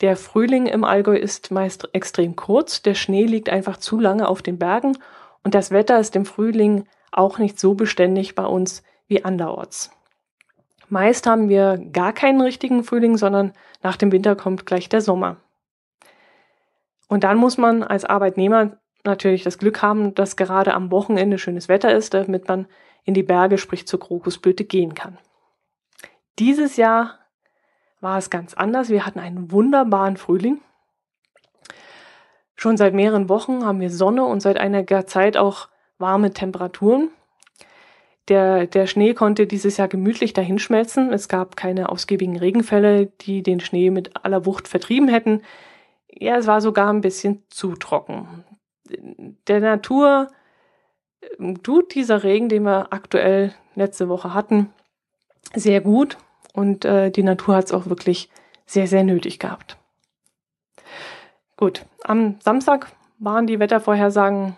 Der 0.00 0.16
Frühling 0.16 0.66
im 0.66 0.82
Allgäu 0.82 1.16
ist 1.16 1.52
meist 1.52 1.88
extrem 1.92 2.34
kurz, 2.34 2.82
der 2.82 2.94
Schnee 2.94 3.24
liegt 3.24 3.48
einfach 3.48 3.76
zu 3.76 4.00
lange 4.00 4.26
auf 4.26 4.42
den 4.42 4.58
Bergen 4.58 4.98
und 5.44 5.54
das 5.54 5.70
Wetter 5.70 6.00
ist 6.00 6.16
im 6.16 6.26
Frühling 6.26 6.86
auch 7.12 7.38
nicht 7.38 7.60
so 7.60 7.74
beständig 7.74 8.34
bei 8.34 8.44
uns 8.44 8.82
wie 9.10 9.24
anderorts. 9.24 9.90
Meist 10.88 11.26
haben 11.26 11.48
wir 11.48 11.78
gar 11.92 12.12
keinen 12.12 12.40
richtigen 12.40 12.84
Frühling, 12.84 13.16
sondern 13.16 13.52
nach 13.82 13.96
dem 13.96 14.12
Winter 14.12 14.34
kommt 14.36 14.66
gleich 14.66 14.88
der 14.88 15.00
Sommer. 15.00 15.36
Und 17.08 17.24
dann 17.24 17.36
muss 17.36 17.58
man 17.58 17.82
als 17.82 18.04
Arbeitnehmer 18.04 18.78
natürlich 19.04 19.42
das 19.42 19.58
Glück 19.58 19.82
haben, 19.82 20.14
dass 20.14 20.36
gerade 20.36 20.74
am 20.74 20.90
Wochenende 20.90 21.38
schönes 21.38 21.68
Wetter 21.68 21.94
ist, 21.94 22.14
damit 22.14 22.48
man 22.48 22.66
in 23.04 23.14
die 23.14 23.22
Berge, 23.22 23.58
sprich 23.58 23.86
zur 23.86 24.00
Krokusblüte 24.00 24.64
gehen 24.64 24.94
kann. 24.94 25.18
Dieses 26.38 26.76
Jahr 26.76 27.18
war 28.00 28.18
es 28.18 28.30
ganz 28.30 28.54
anders. 28.54 28.88
Wir 28.88 29.06
hatten 29.06 29.18
einen 29.18 29.50
wunderbaren 29.50 30.16
Frühling. 30.16 30.60
Schon 32.56 32.76
seit 32.76 32.94
mehreren 32.94 33.28
Wochen 33.28 33.64
haben 33.64 33.80
wir 33.80 33.90
Sonne 33.90 34.24
und 34.24 34.40
seit 34.40 34.58
einiger 34.58 35.06
Zeit 35.06 35.36
auch 35.36 35.68
warme 35.98 36.32
Temperaturen. 36.32 37.10
Der, 38.30 38.68
der 38.68 38.86
Schnee 38.86 39.12
konnte 39.12 39.48
dieses 39.48 39.76
Jahr 39.76 39.88
gemütlich 39.88 40.32
dahinschmelzen. 40.32 41.12
Es 41.12 41.28
gab 41.28 41.56
keine 41.56 41.88
ausgiebigen 41.88 42.38
Regenfälle, 42.38 43.06
die 43.06 43.42
den 43.42 43.58
Schnee 43.58 43.90
mit 43.90 44.24
aller 44.24 44.46
Wucht 44.46 44.68
vertrieben 44.68 45.08
hätten. 45.08 45.42
Ja, 46.08 46.36
es 46.36 46.46
war 46.46 46.60
sogar 46.60 46.92
ein 46.92 47.00
bisschen 47.00 47.42
zu 47.50 47.74
trocken. 47.74 48.44
Der 49.48 49.60
Natur 49.60 50.28
ähm, 51.38 51.62
tut 51.62 51.94
dieser 51.94 52.22
Regen, 52.22 52.48
den 52.48 52.62
wir 52.62 52.92
aktuell 52.92 53.52
letzte 53.74 54.08
Woche 54.08 54.32
hatten, 54.32 54.72
sehr 55.54 55.80
gut 55.80 56.16
und 56.52 56.84
äh, 56.84 57.10
die 57.10 57.22
Natur 57.24 57.56
hat 57.56 57.64
es 57.64 57.72
auch 57.72 57.86
wirklich 57.86 58.30
sehr, 58.64 58.86
sehr 58.86 59.02
nötig 59.02 59.40
gehabt. 59.40 59.76
Gut, 61.56 61.84
am 62.04 62.36
Samstag 62.40 62.92
waren 63.18 63.46
die 63.46 63.58
Wettervorhersagen 63.58 64.56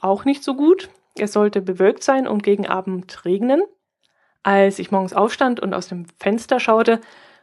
auch 0.00 0.24
nicht 0.24 0.42
so 0.42 0.54
gut. 0.54 0.88
Es 1.20 1.32
sollte 1.32 1.60
bewölkt 1.60 2.02
sein 2.02 2.26
und 2.26 2.42
gegen 2.42 2.66
Abend 2.66 3.24
regnen. 3.24 3.62
Als 4.42 4.78
ich 4.78 4.90
morgens 4.90 5.12
aufstand 5.12 5.60
und 5.60 5.74
aus 5.74 5.88
dem 5.88 6.06
Fenster 6.18 6.60
schaute, 6.60 7.00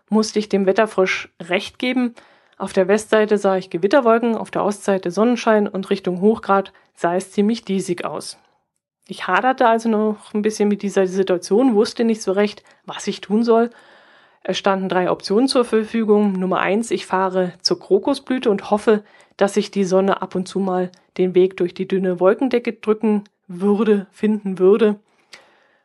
musste 0.10 0.40
ich 0.40 0.50
dem 0.50 0.66
Wetterfrosch 0.66 1.30
recht 1.42 1.80
geben. 1.80 2.16
Auf 2.58 2.74
der 2.74 2.88
Westseite 2.88 3.38
sah 3.38 3.58
ich 3.58 3.70
Gewitterwolken, 3.70 4.36
auf 4.36 4.50
der 4.50 4.64
Ostseite 4.64 5.12
Sonnenschein 5.12 5.68
und 5.68 5.90
Richtung 5.90 6.22
Hochgrad 6.22 6.74
sah 6.96 7.16
es 7.16 7.32
ziemlich 7.32 7.64
diesig 7.64 8.04
aus. 8.04 8.40
Ich 9.08 9.28
haderte 9.28 9.68
also 9.68 9.90
noch 9.90 10.34
ein 10.34 10.42
bisschen 10.42 10.68
mit 10.68 10.82
dieser 10.82 11.08
Situation, 11.08 11.76
wusste 11.76 12.04
nicht 12.04 12.22
so 12.22 12.32
recht, 12.32 12.64
was 12.86 13.08
ich 13.08 13.22
tun 13.22 13.44
soll. 13.44 13.70
Es 14.44 14.58
standen 14.58 14.90
drei 14.90 15.12
Optionen 15.12 15.48
zur 15.48 15.66
Verfügung. 15.66 16.34
Nummer 16.34 16.60
eins, 16.60 16.90
ich 16.90 17.06
fahre 17.06 17.54
zur 17.62 17.80
Krokusblüte 17.80 18.50
und 18.50 18.72
hoffe, 18.72 19.04
dass 19.36 19.54
sich 19.54 19.72
die 19.72 19.84
Sonne 19.84 20.22
ab 20.22 20.36
und 20.36 20.48
zu 20.48 20.60
mal 20.60 20.92
den 21.18 21.36
Weg 21.36 21.58
durch 21.58 21.74
die 21.74 21.88
dünne 21.88 22.20
Wolkendecke 22.20 22.74
drücken 22.74 23.24
würde, 23.48 24.08
finden 24.12 24.60
würde. 24.60 25.00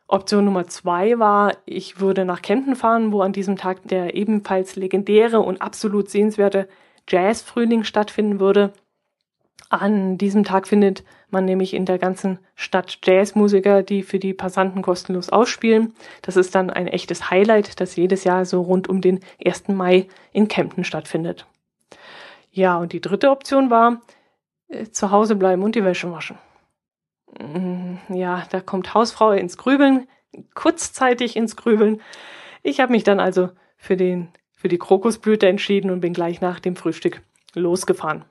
Option 0.07 0.45
Nummer 0.45 0.67
zwei 0.67 1.17
war, 1.17 1.55
ich 1.65 1.99
würde 1.99 2.25
nach 2.25 2.41
Kempten 2.41 2.75
fahren, 2.75 3.11
wo 3.11 3.21
an 3.21 3.33
diesem 3.33 3.55
Tag 3.55 3.87
der 3.87 4.15
ebenfalls 4.15 4.75
legendäre 4.75 5.39
und 5.39 5.61
absolut 5.61 6.09
sehenswerte 6.09 6.67
Jazzfrühling 7.07 7.83
stattfinden 7.83 8.39
würde. 8.39 8.73
An 9.69 10.19
diesem 10.19 10.43
Tag 10.43 10.67
findet 10.67 11.03
man 11.31 11.45
nämlich 11.45 11.73
in 11.73 11.85
der 11.85 11.97
ganzen 11.97 12.37
Stadt 12.53 12.99
Jazzmusiker, 13.03 13.81
die 13.81 14.03
für 14.03 14.19
die 14.19 14.33
Passanten 14.35 14.83
kostenlos 14.83 15.29
ausspielen. 15.29 15.95
Das 16.21 16.37
ist 16.37 16.53
dann 16.53 16.69
ein 16.69 16.87
echtes 16.87 17.31
Highlight, 17.31 17.81
das 17.81 17.95
jedes 17.95 18.23
Jahr 18.23 18.45
so 18.45 18.61
rund 18.61 18.87
um 18.87 19.01
den 19.01 19.19
1. 19.43 19.69
Mai 19.69 20.07
in 20.31 20.47
Kempten 20.47 20.83
stattfindet. 20.83 21.47
Ja, 22.51 22.77
und 22.77 22.93
die 22.93 23.01
dritte 23.01 23.31
Option 23.31 23.71
war, 23.71 24.01
äh, 24.67 24.85
zu 24.91 25.09
Hause 25.09 25.35
bleiben 25.35 25.63
und 25.63 25.73
die 25.73 25.83
Wäsche 25.83 26.11
waschen. 26.11 26.37
Mm, 27.39 27.95
ja, 28.13 28.43
da 28.49 28.59
kommt 28.59 28.93
Hausfrau 28.93 29.31
ins 29.31 29.57
Grübeln, 29.57 30.07
kurzzeitig 30.53 31.35
ins 31.35 31.55
Grübeln. 31.55 32.01
Ich 32.61 32.79
habe 32.79 32.91
mich 32.91 33.03
dann 33.03 33.19
also 33.19 33.49
für, 33.77 33.97
den, 33.97 34.29
für 34.53 34.67
die 34.67 34.77
Krokusblüte 34.77 35.47
entschieden 35.47 35.91
und 35.91 36.01
bin 36.01 36.13
gleich 36.13 36.41
nach 36.41 36.59
dem 36.59 36.75
Frühstück 36.75 37.21
losgefahren. 37.53 38.25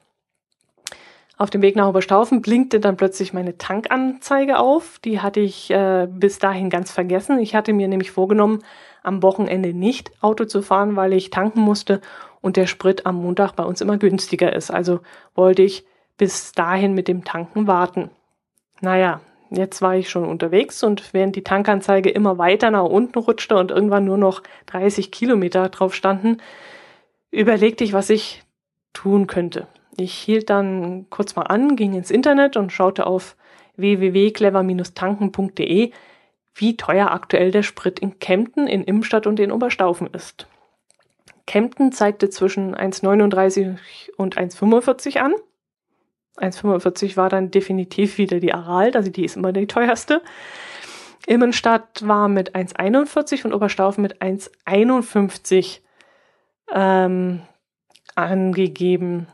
Auf 1.38 1.50
dem 1.50 1.62
Weg 1.62 1.76
nach 1.76 1.88
Oberstaufen 1.88 2.40
blinkte 2.40 2.78
dann 2.78 2.96
plötzlich 2.96 3.32
meine 3.32 3.58
Tankanzeige 3.58 4.58
auf. 4.58 4.98
Die 5.00 5.20
hatte 5.20 5.40
ich 5.40 5.70
äh, 5.70 6.06
bis 6.08 6.38
dahin 6.38 6.70
ganz 6.70 6.92
vergessen. 6.92 7.38
Ich 7.38 7.54
hatte 7.54 7.72
mir 7.72 7.88
nämlich 7.88 8.10
vorgenommen, 8.10 8.62
am 9.02 9.22
Wochenende 9.22 9.74
nicht 9.74 10.12
Auto 10.22 10.44
zu 10.44 10.62
fahren, 10.62 10.94
weil 10.94 11.12
ich 11.12 11.30
tanken 11.30 11.60
musste 11.60 12.00
und 12.40 12.56
der 12.56 12.66
Sprit 12.66 13.06
am 13.06 13.16
Montag 13.16 13.52
bei 13.56 13.64
uns 13.64 13.80
immer 13.80 13.96
günstiger 13.96 14.54
ist. 14.54 14.70
Also 14.70 15.00
wollte 15.34 15.62
ich 15.62 15.84
bis 16.16 16.52
dahin 16.52 16.94
mit 16.94 17.08
dem 17.08 17.24
Tanken 17.24 17.66
warten. 17.66 18.10
Naja, 18.82 19.22
jetzt 19.50 19.80
war 19.80 19.96
ich 19.96 20.10
schon 20.10 20.24
unterwegs 20.24 20.82
und 20.82 21.14
während 21.14 21.36
die 21.36 21.44
Tankanzeige 21.44 22.10
immer 22.10 22.36
weiter 22.36 22.72
nach 22.72 22.82
unten 22.82 23.16
rutschte 23.16 23.56
und 23.56 23.70
irgendwann 23.70 24.04
nur 24.04 24.18
noch 24.18 24.42
30 24.66 25.12
Kilometer 25.12 25.68
drauf 25.68 25.94
standen, 25.94 26.38
überlegte 27.30 27.84
ich, 27.84 27.92
was 27.92 28.10
ich 28.10 28.42
tun 28.92 29.28
könnte. 29.28 29.68
Ich 29.96 30.14
hielt 30.14 30.50
dann 30.50 31.06
kurz 31.10 31.36
mal 31.36 31.44
an, 31.44 31.76
ging 31.76 31.94
ins 31.94 32.10
Internet 32.10 32.56
und 32.56 32.72
schaute 32.72 33.06
auf 33.06 33.36
www.clever-tanken.de, 33.76 35.92
wie 36.54 36.76
teuer 36.76 37.12
aktuell 37.12 37.52
der 37.52 37.62
Sprit 37.62 38.00
in 38.00 38.18
Kempten, 38.18 38.66
in 38.66 38.82
Imstadt 38.82 39.28
und 39.28 39.38
in 39.38 39.52
Oberstaufen 39.52 40.08
ist. 40.08 40.48
Kempten 41.46 41.92
zeigte 41.92 42.30
zwischen 42.30 42.74
1,39 42.74 43.76
und 44.16 44.36
1,45 44.36 45.18
an. 45.18 45.34
1,45 46.36 47.16
war 47.16 47.28
dann 47.28 47.50
definitiv 47.50 48.18
wieder 48.18 48.40
die 48.40 48.54
Aral, 48.54 48.92
also 48.92 49.10
die 49.10 49.24
ist 49.24 49.36
immer 49.36 49.52
die 49.52 49.66
teuerste. 49.66 50.22
Immenstadt 51.26 52.06
war 52.06 52.28
mit 52.28 52.54
1,41 52.54 53.44
und 53.44 53.52
Oberstaufen 53.52 54.02
mit 54.02 54.20
1,51 54.20 55.80
ähm, 56.72 57.42
angegeben. 58.14 59.28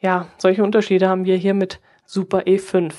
Ja, 0.00 0.28
solche 0.36 0.62
Unterschiede 0.62 1.08
haben 1.08 1.24
wir 1.24 1.36
hier 1.36 1.54
mit 1.54 1.80
Super 2.04 2.40
E5. 2.40 2.92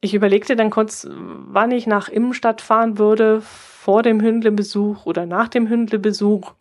Ich 0.00 0.14
überlegte 0.14 0.56
dann 0.56 0.70
kurz, 0.70 1.06
wann 1.08 1.70
ich 1.70 1.86
nach 1.86 2.08
Immenstadt 2.08 2.60
fahren 2.60 2.98
würde, 2.98 3.40
vor 3.40 4.02
dem 4.02 4.20
Hündlebesuch 4.20 5.06
oder 5.06 5.26
nach 5.26 5.48
dem 5.48 5.68
Hündlebesuch, 5.68 6.54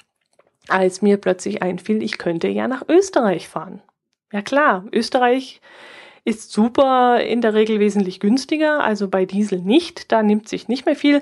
als 0.67 1.01
mir 1.01 1.17
plötzlich 1.17 1.63
einfiel, 1.63 2.03
ich 2.03 2.19
könnte 2.19 2.47
ja 2.47 2.67
nach 2.67 2.83
Österreich 2.87 3.47
fahren. 3.47 3.81
Ja 4.31 4.41
klar, 4.41 4.85
Österreich 4.93 5.61
ist 6.23 6.51
super 6.51 7.19
in 7.19 7.41
der 7.41 7.53
Regel 7.53 7.79
wesentlich 7.79 8.19
günstiger, 8.19 8.83
also 8.83 9.09
bei 9.09 9.25
Diesel 9.25 9.59
nicht, 9.59 10.11
da 10.11 10.23
nimmt 10.23 10.47
sich 10.47 10.67
nicht 10.67 10.85
mehr 10.85 10.95
viel, 10.95 11.21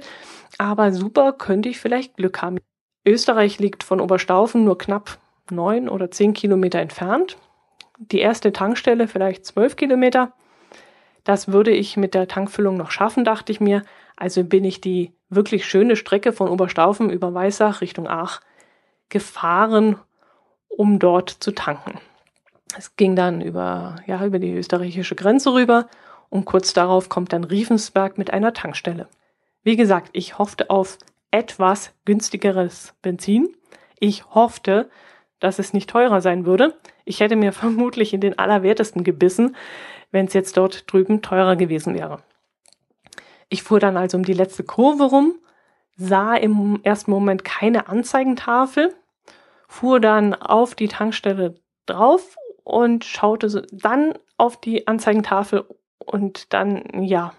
aber 0.58 0.92
super 0.92 1.34
könnte 1.34 1.70
ich 1.70 1.80
vielleicht 1.80 2.18
Glück 2.18 2.42
haben. 2.42 2.58
Österreich 3.06 3.60
liegt 3.60 3.84
von 3.84 4.02
Oberstaufen 4.02 4.64
nur 4.64 4.78
knapp 4.78 5.18
neun 5.50 5.90
oder 5.90 6.12
zehn 6.12 6.34
Kilometer 6.34 6.80
entfernt. 6.80 7.38
Die 7.98 8.20
erste 8.20 8.54
Tankstelle 8.54 9.08
vielleicht 9.08 9.46
zwölf 9.46 9.76
Kilometer. 9.76 10.34
Das 11.24 11.52
würde 11.52 11.72
ich 11.72 11.98
mit 11.98 12.14
der 12.14 12.28
Tankfüllung 12.28 12.78
noch 12.78 12.92
schaffen, 12.92 13.24
dachte 13.24 13.52
ich 13.52 13.60
mir. 13.60 13.84
Also 14.16 14.44
bin 14.44 14.64
ich 14.64 14.82
die 14.82 15.14
wirklich 15.30 15.66
schöne 15.66 15.96
Strecke 15.96 16.34
von 16.34 16.50
Oberstaufen 16.50 17.10
über 17.10 17.34
Weissach 17.34 17.82
Richtung 17.82 18.08
Aach 18.08 18.42
gefahren, 19.10 19.98
um 20.68 21.00
dort 21.00 21.30
zu 21.30 21.52
tanken. 21.52 22.00
Es 22.78 22.96
ging 22.96 23.16
dann 23.16 23.42
über, 23.42 23.96
ja, 24.06 24.24
über 24.26 24.40
die 24.40 24.54
österreichische 24.54 25.16
Grenze 25.16 25.54
rüber 25.54 25.88
und 26.30 26.46
kurz 26.46 26.74
darauf 26.74 27.10
kommt 27.10 27.34
dann 27.34 27.44
Riefensberg 27.44 28.18
mit 28.18 28.32
einer 28.32 28.54
Tankstelle. 28.54 29.08
Wie 29.64 29.76
gesagt, 29.76 30.10
ich 30.14 30.38
hoffte 30.38 30.70
auf 30.70 30.98
etwas 31.32 31.92
günstigeres 32.06 32.94
Benzin. 33.02 33.50
Ich 34.00 34.26
hoffte, 34.34 34.90
dass 35.40 35.60
es 35.60 35.74
nicht 35.74 35.90
teurer 35.90 36.22
sein 36.22 36.46
würde. 36.46 36.76
Ich 37.06 37.20
hätte 37.20 37.36
mir 37.36 37.52
vermutlich 37.54 38.14
in 38.14 38.22
den 38.22 38.38
Allerwertesten 38.38 39.04
gebissen, 39.04 39.56
wenn 40.12 40.28
es 40.28 40.34
jetzt 40.34 40.58
dort 40.58 40.92
drüben 40.92 41.22
teurer 41.22 41.56
gewesen 41.56 41.94
wäre. 41.96 42.22
Ich 43.50 43.64
fuhr 43.64 43.80
dann 43.80 43.98
also 43.98 44.18
um 44.18 44.24
die 44.24 44.34
letzte 44.34 44.64
Kurve 44.64 45.06
rum, 45.06 45.36
sah 45.98 46.36
im 46.36 46.80
ersten 46.84 47.12
Moment 47.12 47.44
keine 47.44 47.88
Anzeigentafel, 47.88 48.94
fuhr 49.68 50.00
dann 50.00 50.36
auf 50.36 50.76
die 50.76 50.88
Tankstelle 50.88 51.56
drauf 51.88 52.36
und 52.70 53.04
schaute 53.04 53.66
dann 53.72 54.14
auf 54.38 54.60
die 54.62 54.88
Anzeigentafel 54.88 55.66
und 55.98 56.54
dann, 56.54 57.04
ja, 57.04 57.34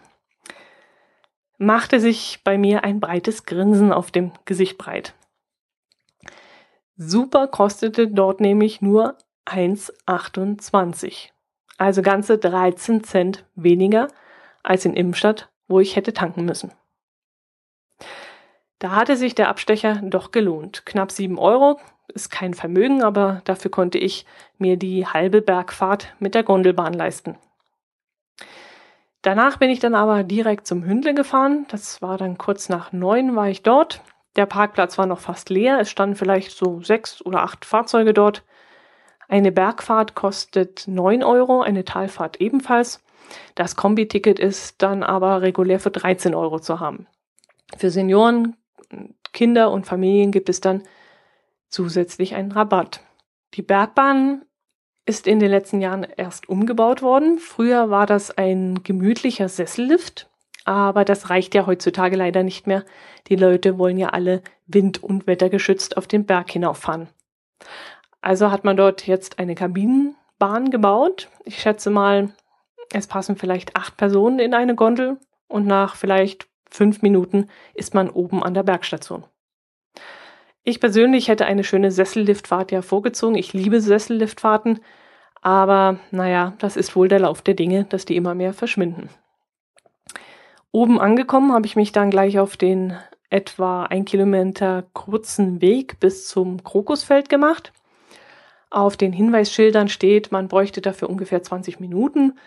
machte 1.56 2.00
sich 2.00 2.40
bei 2.42 2.58
mir 2.58 2.84
ein 2.84 3.00
breites 3.00 3.44
Grinsen 3.44 3.92
auf 3.92 4.10
dem 4.10 4.32
Gesicht 4.44 4.76
breit. 4.76 5.14
Super 6.96 7.46
kostete 7.46 8.08
dort 8.08 8.40
nämlich 8.40 8.82
nur 8.82 9.16
1,28. 9.46 11.28
Also 11.78 12.02
ganze 12.02 12.36
13 12.36 13.04
Cent 13.04 13.46
weniger 13.54 14.08
als 14.62 14.84
in 14.84 14.94
Imstadt, 14.94 15.48
wo 15.68 15.80
ich 15.80 15.96
hätte 15.96 16.12
tanken 16.12 16.44
müssen. 16.44 16.72
Da 18.80 18.92
hatte 18.92 19.16
sich 19.16 19.34
der 19.34 19.48
Abstecher 19.48 20.00
doch 20.02 20.32
gelohnt. 20.32 20.84
Knapp 20.86 21.12
7 21.12 21.38
Euro 21.38 21.78
ist 22.08 22.30
kein 22.30 22.54
Vermögen, 22.54 23.02
aber 23.02 23.42
dafür 23.44 23.70
konnte 23.70 23.98
ich 23.98 24.24
mir 24.58 24.78
die 24.78 25.06
halbe 25.06 25.42
Bergfahrt 25.42 26.14
mit 26.18 26.34
der 26.34 26.42
Gondelbahn 26.42 26.94
leisten. 26.94 27.36
Danach 29.20 29.58
bin 29.58 29.68
ich 29.68 29.80
dann 29.80 29.94
aber 29.94 30.24
direkt 30.24 30.66
zum 30.66 30.82
Hündle 30.82 31.12
gefahren. 31.12 31.66
Das 31.68 32.00
war 32.00 32.16
dann 32.16 32.38
kurz 32.38 32.70
nach 32.70 32.90
neun 32.90 33.36
war 33.36 33.50
ich 33.50 33.62
dort. 33.62 34.00
Der 34.36 34.46
Parkplatz 34.46 34.96
war 34.96 35.04
noch 35.04 35.20
fast 35.20 35.50
leer. 35.50 35.78
Es 35.78 35.90
standen 35.90 36.16
vielleicht 36.16 36.52
so 36.52 36.80
sechs 36.80 37.24
oder 37.24 37.42
acht 37.42 37.66
Fahrzeuge 37.66 38.14
dort. 38.14 38.44
Eine 39.28 39.52
Bergfahrt 39.52 40.14
kostet 40.14 40.88
neun 40.88 41.22
Euro, 41.22 41.60
eine 41.60 41.84
Talfahrt 41.84 42.40
ebenfalls. 42.40 43.04
Das 43.54 43.76
Kombiticket 43.76 44.38
ist 44.38 44.80
dann 44.80 45.02
aber 45.02 45.42
regulär 45.42 45.80
für 45.80 45.90
13 45.90 46.34
Euro 46.34 46.58
zu 46.58 46.80
haben. 46.80 47.06
Für 47.76 47.90
Senioren, 47.90 48.56
Kinder 49.32 49.70
und 49.70 49.86
Familien 49.86 50.32
gibt 50.32 50.48
es 50.48 50.60
dann 50.60 50.82
zusätzlich 51.68 52.34
einen 52.34 52.52
Rabatt. 52.52 53.00
Die 53.54 53.62
Bergbahn 53.62 54.42
ist 55.06 55.26
in 55.26 55.40
den 55.40 55.50
letzten 55.50 55.80
Jahren 55.80 56.04
erst 56.16 56.48
umgebaut 56.48 57.02
worden. 57.02 57.38
Früher 57.38 57.90
war 57.90 58.06
das 58.06 58.36
ein 58.36 58.82
gemütlicher 58.82 59.48
Sessellift, 59.48 60.28
aber 60.64 61.04
das 61.04 61.30
reicht 61.30 61.54
ja 61.54 61.66
heutzutage 61.66 62.16
leider 62.16 62.42
nicht 62.42 62.66
mehr. 62.66 62.84
Die 63.28 63.36
Leute 63.36 63.78
wollen 63.78 63.98
ja 63.98 64.10
alle 64.10 64.42
wind- 64.66 65.02
und 65.02 65.26
wettergeschützt 65.26 65.96
auf 65.96 66.06
den 66.06 66.26
Berg 66.26 66.50
hinauffahren. 66.50 67.08
Also 68.20 68.50
hat 68.50 68.64
man 68.64 68.76
dort 68.76 69.06
jetzt 69.06 69.38
eine 69.38 69.54
Kabinenbahn 69.54 70.70
gebaut. 70.70 71.28
Ich 71.44 71.60
schätze 71.60 71.90
mal, 71.90 72.32
es 72.92 73.06
passen 73.06 73.36
vielleicht 73.36 73.76
acht 73.76 73.96
Personen 73.96 74.38
in 74.38 74.54
eine 74.54 74.74
Gondel 74.74 75.18
und 75.48 75.66
nach 75.66 75.96
vielleicht 75.96 76.49
fünf 76.70 77.02
Minuten 77.02 77.48
ist 77.74 77.94
man 77.94 78.08
oben 78.08 78.42
an 78.42 78.54
der 78.54 78.62
Bergstation. 78.62 79.24
Ich 80.62 80.80
persönlich 80.80 81.28
hätte 81.28 81.46
eine 81.46 81.64
schöne 81.64 81.90
Sesselliftfahrt 81.90 82.70
ja 82.70 82.82
vorgezogen. 82.82 83.36
Ich 83.36 83.52
liebe 83.52 83.80
Sesselliftfahrten, 83.80 84.80
aber 85.40 85.98
naja, 86.10 86.54
das 86.58 86.76
ist 86.76 86.94
wohl 86.94 87.08
der 87.08 87.20
Lauf 87.20 87.42
der 87.42 87.54
Dinge, 87.54 87.84
dass 87.84 88.04
die 88.04 88.16
immer 88.16 88.34
mehr 88.34 88.52
verschwinden. 88.52 89.08
Oben 90.72 91.00
angekommen 91.00 91.52
habe 91.52 91.66
ich 91.66 91.76
mich 91.76 91.92
dann 91.92 92.10
gleich 92.10 92.38
auf 92.38 92.56
den 92.56 92.96
etwa 93.30 93.84
ein 93.84 94.04
Kilometer 94.04 94.84
kurzen 94.92 95.60
Weg 95.60 95.98
bis 96.00 96.28
zum 96.28 96.62
Krokusfeld 96.62 97.28
gemacht. 97.28 97.72
Auf 98.70 98.96
den 98.96 99.12
Hinweisschildern 99.12 99.88
steht, 99.88 100.30
man 100.30 100.48
bräuchte 100.48 100.80
dafür 100.80 101.10
ungefähr 101.10 101.42
20 101.42 101.80
Minuten. 101.80 102.38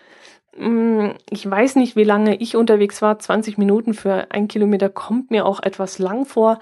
Hm, 0.56 1.14
ich 1.30 1.48
weiß 1.48 1.76
nicht, 1.76 1.96
wie 1.96 2.04
lange 2.04 2.36
ich 2.36 2.56
unterwegs 2.56 3.02
war. 3.02 3.18
20 3.18 3.58
Minuten 3.58 3.94
für 3.94 4.30
ein 4.30 4.48
Kilometer 4.48 4.88
kommt 4.88 5.30
mir 5.30 5.46
auch 5.46 5.62
etwas 5.62 5.98
lang 5.98 6.26
vor. 6.26 6.58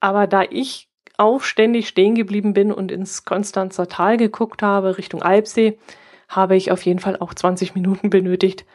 Aber 0.00 0.26
da 0.26 0.42
ich 0.42 0.88
auch 1.18 1.42
ständig 1.42 1.88
stehen 1.88 2.14
geblieben 2.14 2.52
bin 2.52 2.72
und 2.72 2.92
ins 2.92 3.24
Konstanzer 3.24 3.88
Tal 3.88 4.16
geguckt 4.16 4.62
habe, 4.62 4.98
Richtung 4.98 5.22
Alpsee, 5.22 5.78
habe 6.28 6.56
ich 6.56 6.72
auf 6.72 6.82
jeden 6.82 6.98
Fall 6.98 7.16
auch 7.18 7.34
20 7.34 7.74
Minuten 7.74 8.10
benötigt. 8.10 8.66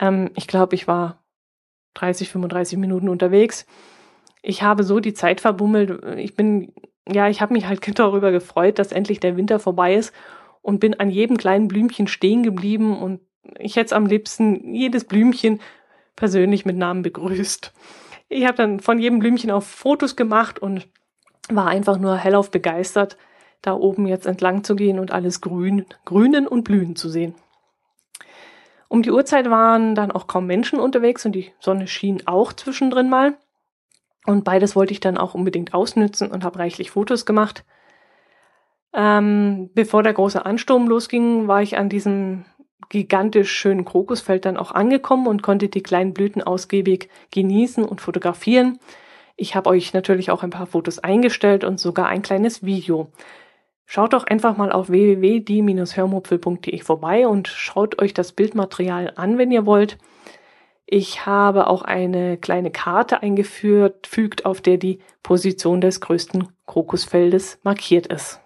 Ähm, 0.00 0.30
ich 0.36 0.46
glaube, 0.46 0.74
ich 0.74 0.86
war 0.88 1.22
30, 1.94 2.28
35 2.30 2.78
Minuten 2.78 3.08
unterwegs. 3.08 3.66
Ich 4.42 4.62
habe 4.62 4.84
so 4.84 5.00
die 5.00 5.14
Zeit 5.14 5.40
verbummelt. 5.40 6.04
Ich 6.16 6.34
bin, 6.36 6.72
ja, 7.08 7.28
ich 7.28 7.40
habe 7.40 7.52
mich 7.54 7.66
halt 7.66 7.80
darüber 7.98 8.30
gefreut, 8.32 8.78
dass 8.78 8.92
endlich 8.92 9.20
der 9.20 9.36
Winter 9.36 9.58
vorbei 9.58 9.94
ist 9.94 10.12
und 10.62 10.80
bin 10.80 10.98
an 11.00 11.10
jedem 11.10 11.36
kleinen 11.36 11.68
Blümchen 11.68 12.06
stehen 12.06 12.42
geblieben 12.42 12.96
und 12.96 13.20
ich 13.58 13.76
hätte 13.76 13.96
am 13.96 14.06
liebsten 14.06 14.74
jedes 14.74 15.04
Blümchen 15.04 15.60
persönlich 16.16 16.64
mit 16.64 16.76
Namen 16.76 17.02
begrüßt. 17.02 17.72
Ich 18.28 18.44
habe 18.44 18.56
dann 18.56 18.80
von 18.80 18.98
jedem 18.98 19.20
Blümchen 19.20 19.50
auch 19.50 19.62
Fotos 19.62 20.16
gemacht 20.16 20.58
und 20.58 20.88
war 21.48 21.68
einfach 21.68 21.98
nur 21.98 22.16
hellauf 22.16 22.50
begeistert, 22.50 23.16
da 23.62 23.74
oben 23.74 24.06
jetzt 24.06 24.26
entlang 24.26 24.64
zu 24.64 24.76
gehen 24.76 24.98
und 24.98 25.12
alles 25.12 25.40
grün, 25.40 25.86
grünen 26.04 26.46
und 26.46 26.64
blühen 26.64 26.94
zu 26.94 27.08
sehen. 27.08 27.34
Um 28.88 29.02
die 29.02 29.10
Uhrzeit 29.10 29.50
waren 29.50 29.94
dann 29.94 30.10
auch 30.10 30.26
kaum 30.26 30.46
Menschen 30.46 30.80
unterwegs 30.80 31.24
und 31.26 31.32
die 31.32 31.52
Sonne 31.60 31.86
schien 31.86 32.26
auch 32.26 32.52
zwischendrin 32.52 33.08
mal. 33.10 33.36
Und 34.26 34.44
beides 34.44 34.76
wollte 34.76 34.92
ich 34.92 35.00
dann 35.00 35.18
auch 35.18 35.34
unbedingt 35.34 35.74
ausnützen 35.74 36.30
und 36.30 36.44
habe 36.44 36.58
reichlich 36.58 36.90
Fotos 36.90 37.26
gemacht. 37.26 37.64
Ähm, 38.94 39.70
bevor 39.74 40.02
der 40.02 40.14
große 40.14 40.44
Ansturm 40.44 40.88
losging, 40.88 41.48
war 41.48 41.62
ich 41.62 41.76
an 41.76 41.88
diesem 41.88 42.44
gigantisch 42.88 43.52
schönen 43.52 43.84
Krokusfeld 43.84 44.44
dann 44.44 44.56
auch 44.56 44.72
angekommen 44.72 45.26
und 45.26 45.42
konnte 45.42 45.68
die 45.68 45.82
kleinen 45.82 46.14
Blüten 46.14 46.42
ausgiebig 46.42 47.08
genießen 47.32 47.84
und 47.84 48.00
fotografieren. 48.00 48.78
Ich 49.36 49.54
habe 49.54 49.70
euch 49.70 49.92
natürlich 49.92 50.30
auch 50.30 50.42
ein 50.42 50.50
paar 50.50 50.66
Fotos 50.66 50.98
eingestellt 50.98 51.64
und 51.64 51.78
sogar 51.78 52.08
ein 52.08 52.22
kleines 52.22 52.64
Video. 52.64 53.12
Schaut 53.86 54.12
doch 54.12 54.26
einfach 54.26 54.56
mal 54.56 54.72
auf 54.72 54.90
www.die-hörmupfel.de 54.90 56.80
vorbei 56.80 57.26
und 57.26 57.48
schaut 57.48 58.02
euch 58.02 58.12
das 58.12 58.32
Bildmaterial 58.32 59.12
an, 59.16 59.38
wenn 59.38 59.50
ihr 59.50 59.64
wollt. 59.64 59.96
Ich 60.84 61.26
habe 61.26 61.68
auch 61.68 61.82
eine 61.82 62.36
kleine 62.36 62.70
Karte 62.70 63.22
eingeführt, 63.22 64.06
fügt, 64.06 64.44
auf 64.44 64.60
der 64.60 64.78
die 64.78 65.00
Position 65.22 65.80
des 65.80 66.00
größten 66.00 66.48
Krokusfeldes 66.66 67.60
markiert 67.62 68.06
ist. 68.08 68.40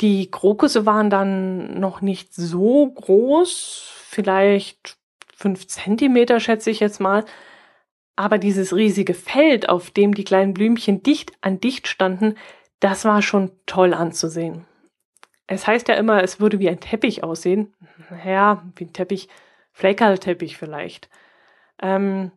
Die 0.00 0.30
Krokusse 0.30 0.86
waren 0.86 1.10
dann 1.10 1.80
noch 1.80 2.00
nicht 2.00 2.34
so 2.34 2.88
groß, 2.88 3.90
vielleicht 4.08 4.96
fünf 5.34 5.66
Zentimeter 5.66 6.40
schätze 6.40 6.70
ich 6.70 6.80
jetzt 6.80 7.00
mal. 7.00 7.24
Aber 8.16 8.38
dieses 8.38 8.74
riesige 8.74 9.14
Feld, 9.14 9.68
auf 9.68 9.90
dem 9.90 10.14
die 10.14 10.24
kleinen 10.24 10.54
Blümchen 10.54 11.02
dicht 11.02 11.32
an 11.40 11.60
dicht 11.60 11.86
standen, 11.86 12.34
das 12.80 13.04
war 13.04 13.22
schon 13.22 13.52
toll 13.66 13.94
anzusehen. 13.94 14.64
Es 15.46 15.66
heißt 15.66 15.88
ja 15.88 15.94
immer, 15.94 16.22
es 16.22 16.40
würde 16.40 16.58
wie 16.58 16.68
ein 16.68 16.80
Teppich 16.80 17.24
aussehen. 17.24 17.74
Ja, 18.24 18.64
wie 18.76 18.84
ein 18.84 18.92
Teppich, 18.92 19.28
Fleckerlteppich 19.72 20.56
vielleicht. 20.56 21.08
Ähm, 21.80 22.32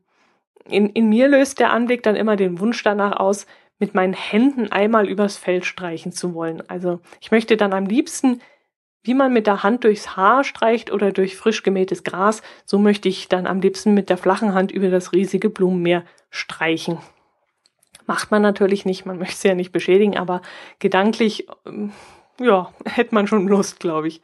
in, 0.65 0.89
in 0.89 1.09
mir 1.09 1.27
löst 1.27 1.59
der 1.59 1.71
Anblick 1.71 2.03
dann 2.03 2.15
immer 2.15 2.35
den 2.35 2.59
Wunsch 2.59 2.81
danach 2.83 3.19
aus, 3.19 3.47
mit 3.81 3.95
meinen 3.95 4.13
Händen 4.13 4.71
einmal 4.71 5.09
übers 5.09 5.37
Feld 5.37 5.65
streichen 5.65 6.11
zu 6.11 6.35
wollen. 6.35 6.61
Also 6.69 6.99
ich 7.19 7.31
möchte 7.31 7.57
dann 7.57 7.73
am 7.73 7.87
liebsten, 7.87 8.39
wie 9.01 9.15
man 9.15 9.33
mit 9.33 9.47
der 9.47 9.63
Hand 9.63 9.83
durchs 9.83 10.15
Haar 10.15 10.43
streicht 10.43 10.91
oder 10.91 11.11
durch 11.11 11.35
frisch 11.35 11.63
gemähtes 11.63 12.03
Gras, 12.03 12.43
so 12.63 12.77
möchte 12.77 13.09
ich 13.09 13.27
dann 13.27 13.47
am 13.47 13.59
liebsten 13.59 13.95
mit 13.95 14.11
der 14.11 14.17
flachen 14.17 14.53
Hand 14.53 14.71
über 14.71 14.89
das 14.89 15.13
riesige 15.13 15.49
Blumenmeer 15.49 16.03
streichen. 16.29 16.99
Macht 18.05 18.29
man 18.29 18.43
natürlich 18.43 18.85
nicht, 18.85 19.07
man 19.07 19.17
möchte 19.17 19.33
es 19.33 19.43
ja 19.43 19.55
nicht 19.55 19.71
beschädigen, 19.71 20.15
aber 20.15 20.43
gedanklich, 20.77 21.47
ähm, 21.65 21.91
ja, 22.39 22.71
hätte 22.85 23.15
man 23.15 23.25
schon 23.25 23.47
Lust, 23.47 23.79
glaube 23.79 24.09
ich. 24.09 24.21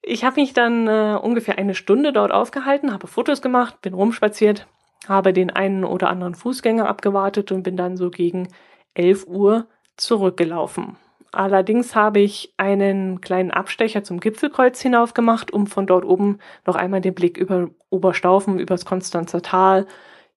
Ich 0.00 0.22
habe 0.22 0.40
mich 0.40 0.52
dann 0.52 0.86
äh, 0.86 1.18
ungefähr 1.20 1.58
eine 1.58 1.74
Stunde 1.74 2.12
dort 2.12 2.30
aufgehalten, 2.30 2.92
habe 2.92 3.08
Fotos 3.08 3.42
gemacht, 3.42 3.80
bin 3.82 3.94
rumspaziert, 3.94 4.68
habe 5.08 5.32
den 5.32 5.50
einen 5.50 5.84
oder 5.84 6.10
anderen 6.10 6.34
Fußgänger 6.34 6.88
abgewartet 6.88 7.50
und 7.50 7.62
bin 7.62 7.76
dann 7.76 7.96
so 7.96 8.10
gegen 8.10 8.48
11 8.94 9.26
Uhr 9.26 9.66
zurückgelaufen. 9.96 10.96
Allerdings 11.32 11.94
habe 11.94 12.20
ich 12.20 12.54
einen 12.56 13.20
kleinen 13.20 13.50
Abstecher 13.50 14.02
zum 14.02 14.20
Gipfelkreuz 14.20 14.80
hinauf 14.80 15.12
gemacht, 15.12 15.52
um 15.52 15.66
von 15.66 15.86
dort 15.86 16.04
oben 16.04 16.38
noch 16.66 16.74
einmal 16.74 17.00
den 17.00 17.14
Blick 17.14 17.36
über 17.36 17.68
Oberstaufen, 17.90 18.58
übers 18.58 18.84
Konstanzer 18.84 19.42
Tal, 19.42 19.86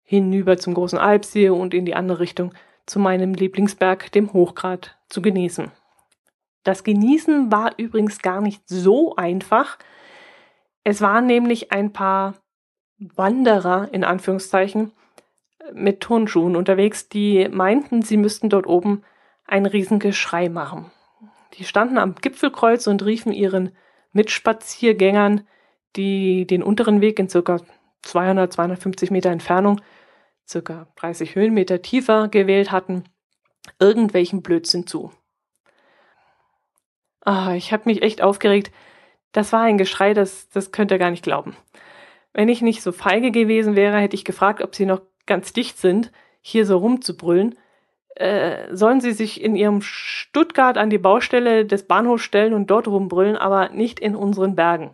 hinüber 0.03 0.57
zum 0.57 0.73
großen 0.73 0.99
Alpsee 0.99 1.49
und 1.49 1.73
in 1.73 1.85
die 1.85 1.95
andere 1.95 2.19
Richtung 2.19 2.53
zu 2.85 2.99
meinem 2.99 3.33
Lieblingsberg, 3.33 4.11
dem 4.11 4.33
Hochgrat, 4.33 4.97
zu 5.07 5.21
genießen. 5.21 5.71
Das 6.63 6.83
Genießen 6.83 7.51
war 7.51 7.71
übrigens 7.77 8.21
gar 8.21 8.41
nicht 8.41 8.61
so 8.67 9.15
einfach. 9.15 9.77
Es 10.83 11.01
waren 11.01 11.25
nämlich 11.25 11.71
ein 11.71 11.93
paar 11.93 12.35
Wanderer 13.15 13.89
in 13.91 14.03
Anführungszeichen 14.03 14.91
mit 15.73 16.01
Turnschuhen 16.01 16.55
unterwegs, 16.55 17.09
die 17.09 17.47
meinten, 17.49 18.01
sie 18.01 18.17
müssten 18.17 18.49
dort 18.49 18.67
oben 18.67 19.03
ein 19.45 19.65
Riesengeschrei 19.65 20.49
machen. 20.49 20.91
Die 21.53 21.63
standen 21.63 21.97
am 21.97 22.15
Gipfelkreuz 22.15 22.87
und 22.87 23.03
riefen 23.03 23.33
ihren 23.33 23.75
Mitspaziergängern, 24.13 25.47
die 25.95 26.45
den 26.45 26.63
unteren 26.63 27.01
Weg 27.01 27.19
in 27.19 27.29
circa 27.29 27.59
200, 28.03 28.53
250 28.53 29.11
Meter 29.11 29.29
Entfernung, 29.29 29.81
circa 30.47 30.87
30 30.95 31.35
Höhenmeter 31.35 31.81
tiefer 31.81 32.27
gewählt 32.27 32.71
hatten, 32.71 33.03
irgendwelchen 33.79 34.41
Blödsinn 34.41 34.87
zu. 34.87 35.11
Ah, 37.21 37.53
ich 37.53 37.71
habe 37.71 37.83
mich 37.85 38.01
echt 38.01 38.21
aufgeregt. 38.21 38.71
Das 39.31 39.53
war 39.53 39.61
ein 39.61 39.77
Geschrei, 39.77 40.13
das, 40.13 40.49
das 40.49 40.71
könnt 40.71 40.91
ihr 40.91 40.97
gar 40.97 41.11
nicht 41.11 41.23
glauben. 41.23 41.55
Wenn 42.33 42.49
ich 42.49 42.61
nicht 42.61 42.81
so 42.81 42.91
feige 42.91 43.31
gewesen 43.31 43.75
wäre, 43.75 43.97
hätte 43.97 44.15
ich 44.15 44.25
gefragt, 44.25 44.61
ob 44.61 44.75
sie 44.75 44.85
noch 44.85 45.01
ganz 45.25 45.53
dicht 45.53 45.77
sind, 45.77 46.11
hier 46.41 46.65
so 46.65 46.77
rumzubrüllen. 46.77 47.55
Äh, 48.15 48.75
sollen 48.75 49.01
sie 49.01 49.13
sich 49.13 49.41
in 49.41 49.55
ihrem 49.55 49.81
Stuttgart 49.81 50.77
an 50.77 50.89
die 50.89 50.97
Baustelle 50.97 51.65
des 51.65 51.87
Bahnhofs 51.87 52.23
stellen 52.23 52.53
und 52.53 52.69
dort 52.69 52.87
rumbrüllen, 52.87 53.37
aber 53.37 53.69
nicht 53.69 53.99
in 53.99 54.15
unseren 54.15 54.55
Bergen. 54.55 54.91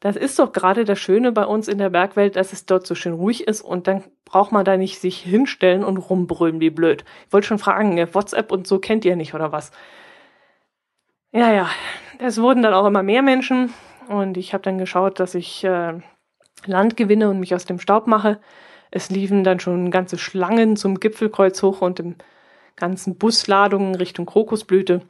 Das 0.00 0.16
ist 0.16 0.38
doch 0.38 0.52
gerade 0.52 0.84
das 0.84 0.98
Schöne 0.98 1.30
bei 1.30 1.44
uns 1.46 1.68
in 1.68 1.78
der 1.78 1.90
Bergwelt, 1.90 2.34
dass 2.34 2.52
es 2.52 2.66
dort 2.66 2.86
so 2.86 2.96
schön 2.96 3.12
ruhig 3.12 3.46
ist 3.46 3.60
und 3.60 3.86
dann 3.86 4.02
braucht 4.24 4.50
man 4.50 4.64
da 4.64 4.76
nicht 4.76 4.98
sich 4.98 5.18
hinstellen 5.18 5.84
und 5.84 5.96
rumbrüllen 5.98 6.58
wie 6.58 6.70
blöd. 6.70 7.04
Ich 7.28 7.32
wollte 7.32 7.46
schon 7.46 7.58
fragen, 7.58 7.96
WhatsApp 8.12 8.50
und 8.50 8.66
so 8.66 8.80
kennt 8.80 9.04
ihr 9.04 9.14
nicht 9.14 9.34
oder 9.34 9.52
was? 9.52 9.70
Ja, 11.30 11.52
ja, 11.52 11.68
es 12.18 12.40
wurden 12.40 12.62
dann 12.62 12.74
auch 12.74 12.86
immer 12.86 13.04
mehr 13.04 13.22
Menschen 13.22 13.72
und 14.08 14.36
ich 14.36 14.54
habe 14.54 14.62
dann 14.62 14.78
geschaut, 14.78 15.20
dass 15.20 15.36
ich 15.36 15.62
äh, 15.62 16.00
Land 16.66 16.96
gewinne 16.96 17.28
und 17.28 17.40
mich 17.40 17.54
aus 17.54 17.64
dem 17.64 17.78
Staub 17.78 18.06
mache. 18.06 18.40
Es 18.90 19.10
liefen 19.10 19.44
dann 19.44 19.60
schon 19.60 19.90
ganze 19.90 20.18
Schlangen 20.18 20.76
zum 20.76 21.00
Gipfelkreuz 21.00 21.62
hoch 21.62 21.80
und 21.80 22.00
im 22.00 22.16
ganzen 22.76 23.16
Busladungen 23.16 23.94
Richtung 23.94 24.26
Krokusblüte. 24.26 25.02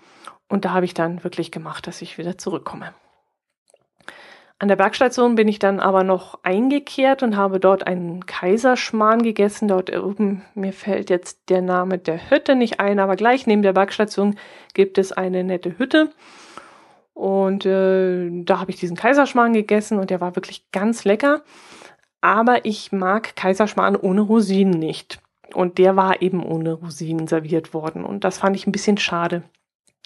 Und 0.48 0.64
da 0.64 0.72
habe 0.72 0.84
ich 0.84 0.94
dann 0.94 1.24
wirklich 1.24 1.50
gemacht, 1.50 1.86
dass 1.86 2.02
ich 2.02 2.18
wieder 2.18 2.38
zurückkomme. 2.38 2.92
An 4.62 4.68
der 4.68 4.76
Bergstation 4.76 5.34
bin 5.34 5.48
ich 5.48 5.58
dann 5.58 5.80
aber 5.80 6.04
noch 6.04 6.38
eingekehrt 6.44 7.24
und 7.24 7.36
habe 7.36 7.58
dort 7.58 7.88
einen 7.88 8.26
Kaiserschmarrn 8.26 9.22
gegessen. 9.22 9.66
Dort 9.66 9.90
oben, 9.92 10.44
mir 10.54 10.72
fällt 10.72 11.10
jetzt 11.10 11.48
der 11.48 11.62
Name 11.62 11.98
der 11.98 12.30
Hütte 12.30 12.54
nicht 12.54 12.78
ein, 12.78 13.00
aber 13.00 13.16
gleich 13.16 13.48
neben 13.48 13.62
der 13.62 13.72
Bergstation 13.72 14.36
gibt 14.72 14.98
es 14.98 15.10
eine 15.10 15.42
nette 15.42 15.78
Hütte. 15.78 16.10
Und 17.14 17.66
äh, 17.66 18.31
da 18.44 18.59
habe 18.59 18.70
ich 18.70 18.79
diesen 18.79 18.96
Kaiserschmarrn 18.96 19.53
gegessen 19.53 19.98
und 19.98 20.11
der 20.11 20.20
war 20.20 20.35
wirklich 20.37 20.70
ganz 20.72 21.05
lecker. 21.05 21.42
Aber 22.20 22.64
ich 22.64 22.92
mag 22.92 23.37
Kaiserschmarrn 23.37 23.96
ohne 23.96 24.22
Rosinen 24.22 24.79
nicht. 24.79 25.20
Und 25.55 25.79
der 25.79 25.96
war 25.96 26.22
eben 26.22 26.44
ohne 26.44 26.72
Rosinen 26.72 27.27
serviert 27.27 27.75
worden. 27.75 28.05
Und 28.05 28.25
das 28.25 28.38
fand 28.38 28.57
ich 28.57 28.66
ein 28.66 28.72
bisschen 28.72 28.96
schade. 28.96 29.42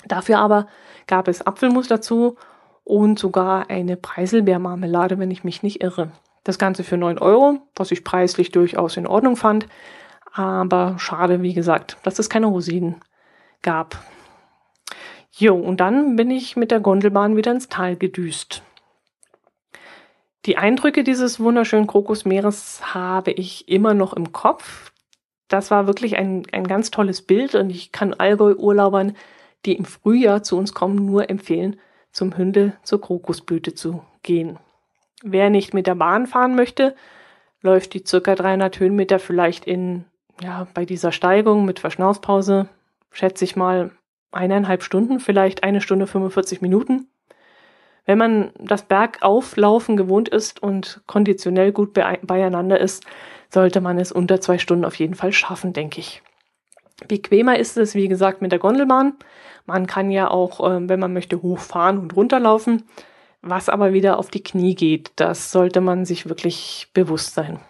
Dafür 0.06 0.38
aber 0.38 0.66
gab 1.06 1.28
es 1.28 1.46
Apfelmus 1.46 1.88
dazu 1.88 2.36
und 2.84 3.18
sogar 3.18 3.70
eine 3.70 3.96
Preiselbeermarmelade, 3.96 5.18
wenn 5.18 5.30
ich 5.30 5.44
mich 5.44 5.62
nicht 5.62 5.82
irre. 5.82 6.10
Das 6.44 6.58
Ganze 6.58 6.84
für 6.84 6.96
9 6.96 7.18
Euro, 7.18 7.58
was 7.74 7.90
ich 7.90 8.04
preislich 8.04 8.52
durchaus 8.52 8.96
in 8.96 9.06
Ordnung 9.06 9.36
fand. 9.36 9.66
Aber 10.32 10.96
schade, 10.98 11.42
wie 11.42 11.54
gesagt, 11.54 11.96
dass 12.02 12.18
es 12.18 12.28
keine 12.28 12.46
Rosinen 12.46 12.96
gab. 13.62 13.96
Jo, 15.38 15.54
und 15.54 15.80
dann 15.80 16.16
bin 16.16 16.30
ich 16.30 16.56
mit 16.56 16.70
der 16.70 16.80
Gondelbahn 16.80 17.36
wieder 17.36 17.52
ins 17.52 17.68
Tal 17.68 17.94
gedüst. 17.96 18.62
Die 20.46 20.56
Eindrücke 20.56 21.04
dieses 21.04 21.40
wunderschönen 21.40 21.86
Krokusmeeres 21.86 22.94
habe 22.94 23.32
ich 23.32 23.68
immer 23.68 23.92
noch 23.92 24.14
im 24.14 24.32
Kopf. 24.32 24.92
Das 25.48 25.70
war 25.70 25.86
wirklich 25.86 26.16
ein, 26.16 26.44
ein 26.52 26.66
ganz 26.66 26.90
tolles 26.90 27.20
Bild 27.20 27.54
und 27.54 27.68
ich 27.68 27.92
kann 27.92 28.14
Allgäu-Urlaubern, 28.14 29.14
die 29.66 29.74
im 29.74 29.84
Frühjahr 29.84 30.42
zu 30.42 30.56
uns 30.56 30.72
kommen, 30.72 31.04
nur 31.04 31.28
empfehlen, 31.28 31.78
zum 32.12 32.34
Hünde 32.38 32.72
zur 32.82 33.02
Krokusblüte 33.02 33.74
zu 33.74 34.02
gehen. 34.22 34.58
Wer 35.22 35.50
nicht 35.50 35.74
mit 35.74 35.86
der 35.86 35.96
Bahn 35.96 36.26
fahren 36.26 36.54
möchte, 36.54 36.96
läuft 37.60 37.92
die 37.92 38.04
circa 38.06 38.36
300 38.36 38.80
Höhenmeter 38.80 39.18
vielleicht 39.18 39.66
in, 39.66 40.06
ja, 40.40 40.66
bei 40.72 40.86
dieser 40.86 41.12
Steigung 41.12 41.66
mit 41.66 41.78
Verschnaufpause, 41.78 42.70
schätze 43.10 43.44
ich 43.44 43.54
mal, 43.54 43.90
eineinhalb 44.36 44.82
Stunden, 44.82 45.20
vielleicht 45.20 45.62
eine 45.64 45.80
Stunde 45.80 46.06
45 46.06 46.60
Minuten. 46.60 47.08
Wenn 48.04 48.18
man 48.18 48.50
das 48.58 48.84
Bergauflaufen 48.84 49.96
gewohnt 49.96 50.28
ist 50.28 50.62
und 50.62 51.02
konditionell 51.06 51.72
gut 51.72 51.92
beieinander 51.92 52.78
ist, 52.78 53.04
sollte 53.50 53.80
man 53.80 53.98
es 53.98 54.12
unter 54.12 54.40
zwei 54.40 54.58
Stunden 54.58 54.84
auf 54.84 54.94
jeden 54.96 55.14
Fall 55.14 55.32
schaffen, 55.32 55.72
denke 55.72 56.00
ich. 56.00 56.22
Bequemer 57.08 57.58
ist 57.58 57.76
es, 57.76 57.94
wie 57.94 58.08
gesagt, 58.08 58.42
mit 58.42 58.52
der 58.52 58.58
Gondelbahn. 58.58 59.14
Man 59.66 59.86
kann 59.86 60.10
ja 60.10 60.30
auch, 60.30 60.66
ähm, 60.70 60.88
wenn 60.88 61.00
man 61.00 61.12
möchte, 61.12 61.42
hochfahren 61.42 61.98
und 61.98 62.16
runterlaufen, 62.16 62.84
was 63.42 63.68
aber 63.68 63.92
wieder 63.92 64.18
auf 64.18 64.30
die 64.30 64.42
Knie 64.42 64.74
geht. 64.74 65.12
Das 65.16 65.52
sollte 65.52 65.80
man 65.80 66.04
sich 66.04 66.28
wirklich 66.28 66.88
bewusst 66.94 67.34
sein. 67.34 67.60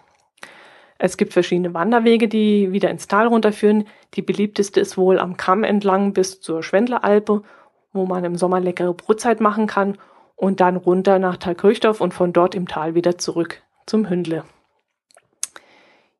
Es 0.99 1.17
gibt 1.17 1.33
verschiedene 1.33 1.73
Wanderwege, 1.73 2.27
die 2.27 2.71
wieder 2.71 2.89
ins 2.89 3.07
Tal 3.07 3.27
runterführen. 3.27 3.87
Die 4.15 4.21
beliebteste 4.21 4.79
ist 4.79 4.97
wohl 4.97 5.19
am 5.19 5.37
Kamm 5.37 5.63
entlang 5.63 6.13
bis 6.13 6.41
zur 6.41 6.63
Schwendleralpe, 6.63 7.43
wo 7.93 8.05
man 8.05 8.23
im 8.23 8.35
Sommer 8.35 8.59
leckere 8.59 8.93
Brotzeit 8.93 9.39
machen 9.39 9.67
kann 9.67 9.97
und 10.35 10.59
dann 10.59 10.75
runter 10.75 11.19
nach 11.19 11.37
Thalkirchdorf 11.37 12.01
und 12.01 12.13
von 12.13 12.33
dort 12.33 12.55
im 12.55 12.67
Tal 12.67 12.95
wieder 12.95 13.17
zurück 13.17 13.61
zum 13.85 14.09
Hündle. 14.09 14.43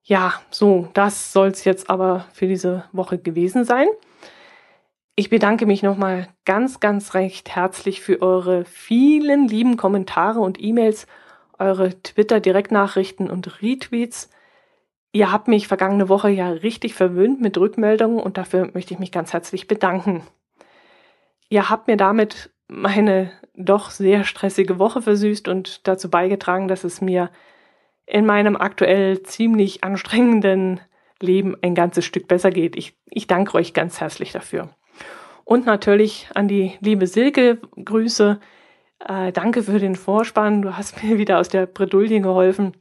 Ja, 0.04 0.34
so, 0.50 0.88
das 0.94 1.34
soll 1.34 1.50
es 1.50 1.66
jetzt 1.66 1.90
aber 1.90 2.26
für 2.34 2.48
diese 2.48 2.86
Woche 2.94 3.18
gewesen 3.18 3.66
sein. 3.66 3.88
Ich 5.16 5.30
bedanke 5.30 5.66
mich 5.66 5.84
nochmal 5.84 6.28
ganz, 6.46 6.80
ganz 6.80 7.14
recht 7.14 7.56
herzlich 7.56 8.02
für 8.02 8.22
eure 8.22 8.66
vielen 8.66 9.48
lieben 9.48 9.76
Kommentare 9.76 10.40
und 10.40 10.62
E-Mails, 10.62 11.08
eure 11.58 12.02
Twitter-Direktnachrichten 12.04 13.30
und 13.30 13.62
Retweets. 13.62 14.30
Ihr 15.12 15.32
habt 15.32 15.48
mich 15.48 15.68
vergangene 15.68 16.10
Woche 16.10 16.30
ja 16.30 16.50
richtig 16.50 16.94
verwöhnt 16.94 17.42
mit 17.42 17.58
Rückmeldungen 17.58 18.20
und 18.20 18.38
dafür 18.38 18.70
möchte 18.74 18.94
ich 18.94 19.00
mich 19.00 19.12
ganz 19.12 19.34
herzlich 19.34 19.68
bedanken. 19.68 20.24
Ihr 21.50 21.70
habt 21.70 21.88
mir 21.88 21.98
damit 21.98 22.52
meine 22.68 23.32
doch 23.56 23.90
sehr 23.90 24.24
stressige 24.24 24.80
Woche 24.80 25.02
versüßt 25.02 25.48
und 25.48 25.88
dazu 25.88 26.10
beigetragen, 26.10 26.68
dass 26.68 26.84
es 26.84 27.02
mir 27.02 27.32
in 28.06 28.26
meinem 28.26 28.56
aktuell 28.56 29.24
ziemlich 29.24 29.84
anstrengenden 29.84 30.80
Leben 31.22 31.56
ein 31.62 31.76
ganzes 31.76 32.06
Stück 32.06 32.28
besser 32.28 32.52
geht. 32.52 32.76
Ich, 32.76 32.96
ich 33.10 33.28
danke 33.28 33.56
euch 33.56 33.74
ganz 33.74 34.00
herzlich 34.00 34.32
dafür. 34.32 34.70
Und 35.44 35.66
natürlich 35.66 36.28
an 36.36 36.48
die 36.48 36.74
liebe 36.82 37.08
Silke 37.08 37.60
Grüße. 37.84 38.40
Äh, 39.08 39.32
danke 39.32 39.64
für 39.64 39.80
den 39.80 39.96
Vorspann. 39.96 40.62
Du 40.62 40.76
hast 40.78 41.02
mir 41.02 41.18
wieder 41.20 41.40
aus 41.40 41.50
der 41.50 41.66
Bredouille 41.66 42.22
geholfen. 42.22 42.74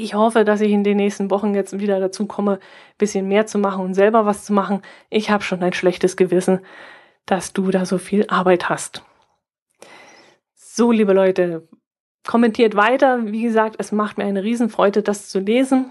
Ich 0.00 0.14
hoffe, 0.14 0.44
dass 0.44 0.60
ich 0.60 0.70
in 0.70 0.84
den 0.84 0.96
nächsten 0.96 1.28
Wochen 1.28 1.56
jetzt 1.56 1.80
wieder 1.80 1.98
dazu 1.98 2.26
komme, 2.26 2.60
bisschen 2.98 3.26
mehr 3.26 3.46
zu 3.46 3.58
machen 3.58 3.84
und 3.84 3.94
selber 3.94 4.26
was 4.26 4.44
zu 4.44 4.52
machen. 4.52 4.82
Ich 5.10 5.28
habe 5.28 5.42
schon 5.42 5.60
ein 5.60 5.72
schlechtes 5.72 6.16
Gewissen, 6.16 6.60
dass 7.26 7.52
du 7.52 7.72
da 7.72 7.84
so 7.84 7.98
viel 7.98 8.24
Arbeit 8.28 8.68
hast. 8.68 9.02
So, 10.54 10.92
liebe 10.92 11.12
Leute, 11.12 11.66
kommentiert 12.24 12.76
weiter. 12.76 13.26
Wie 13.26 13.42
gesagt, 13.42 13.74
es 13.78 13.90
macht 13.90 14.18
mir 14.18 14.24
eine 14.24 14.44
Riesenfreude, 14.44 15.02
das 15.02 15.28
zu 15.28 15.40
lesen. 15.40 15.90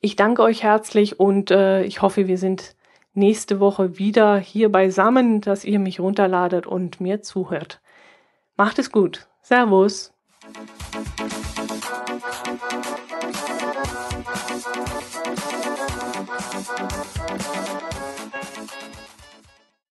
Ich 0.00 0.16
danke 0.16 0.40
euch 0.42 0.62
herzlich 0.62 1.20
und 1.20 1.50
äh, 1.50 1.82
ich 1.82 2.00
hoffe, 2.00 2.26
wir 2.26 2.38
sind 2.38 2.74
nächste 3.12 3.60
Woche 3.60 3.98
wieder 3.98 4.38
hier 4.38 4.72
beisammen, 4.72 5.42
dass 5.42 5.66
ihr 5.66 5.78
mich 5.78 6.00
runterladet 6.00 6.66
und 6.66 7.02
mir 7.02 7.20
zuhört. 7.20 7.82
Macht 8.56 8.78
es 8.78 8.90
gut. 8.90 9.28
Servus. 9.42 10.14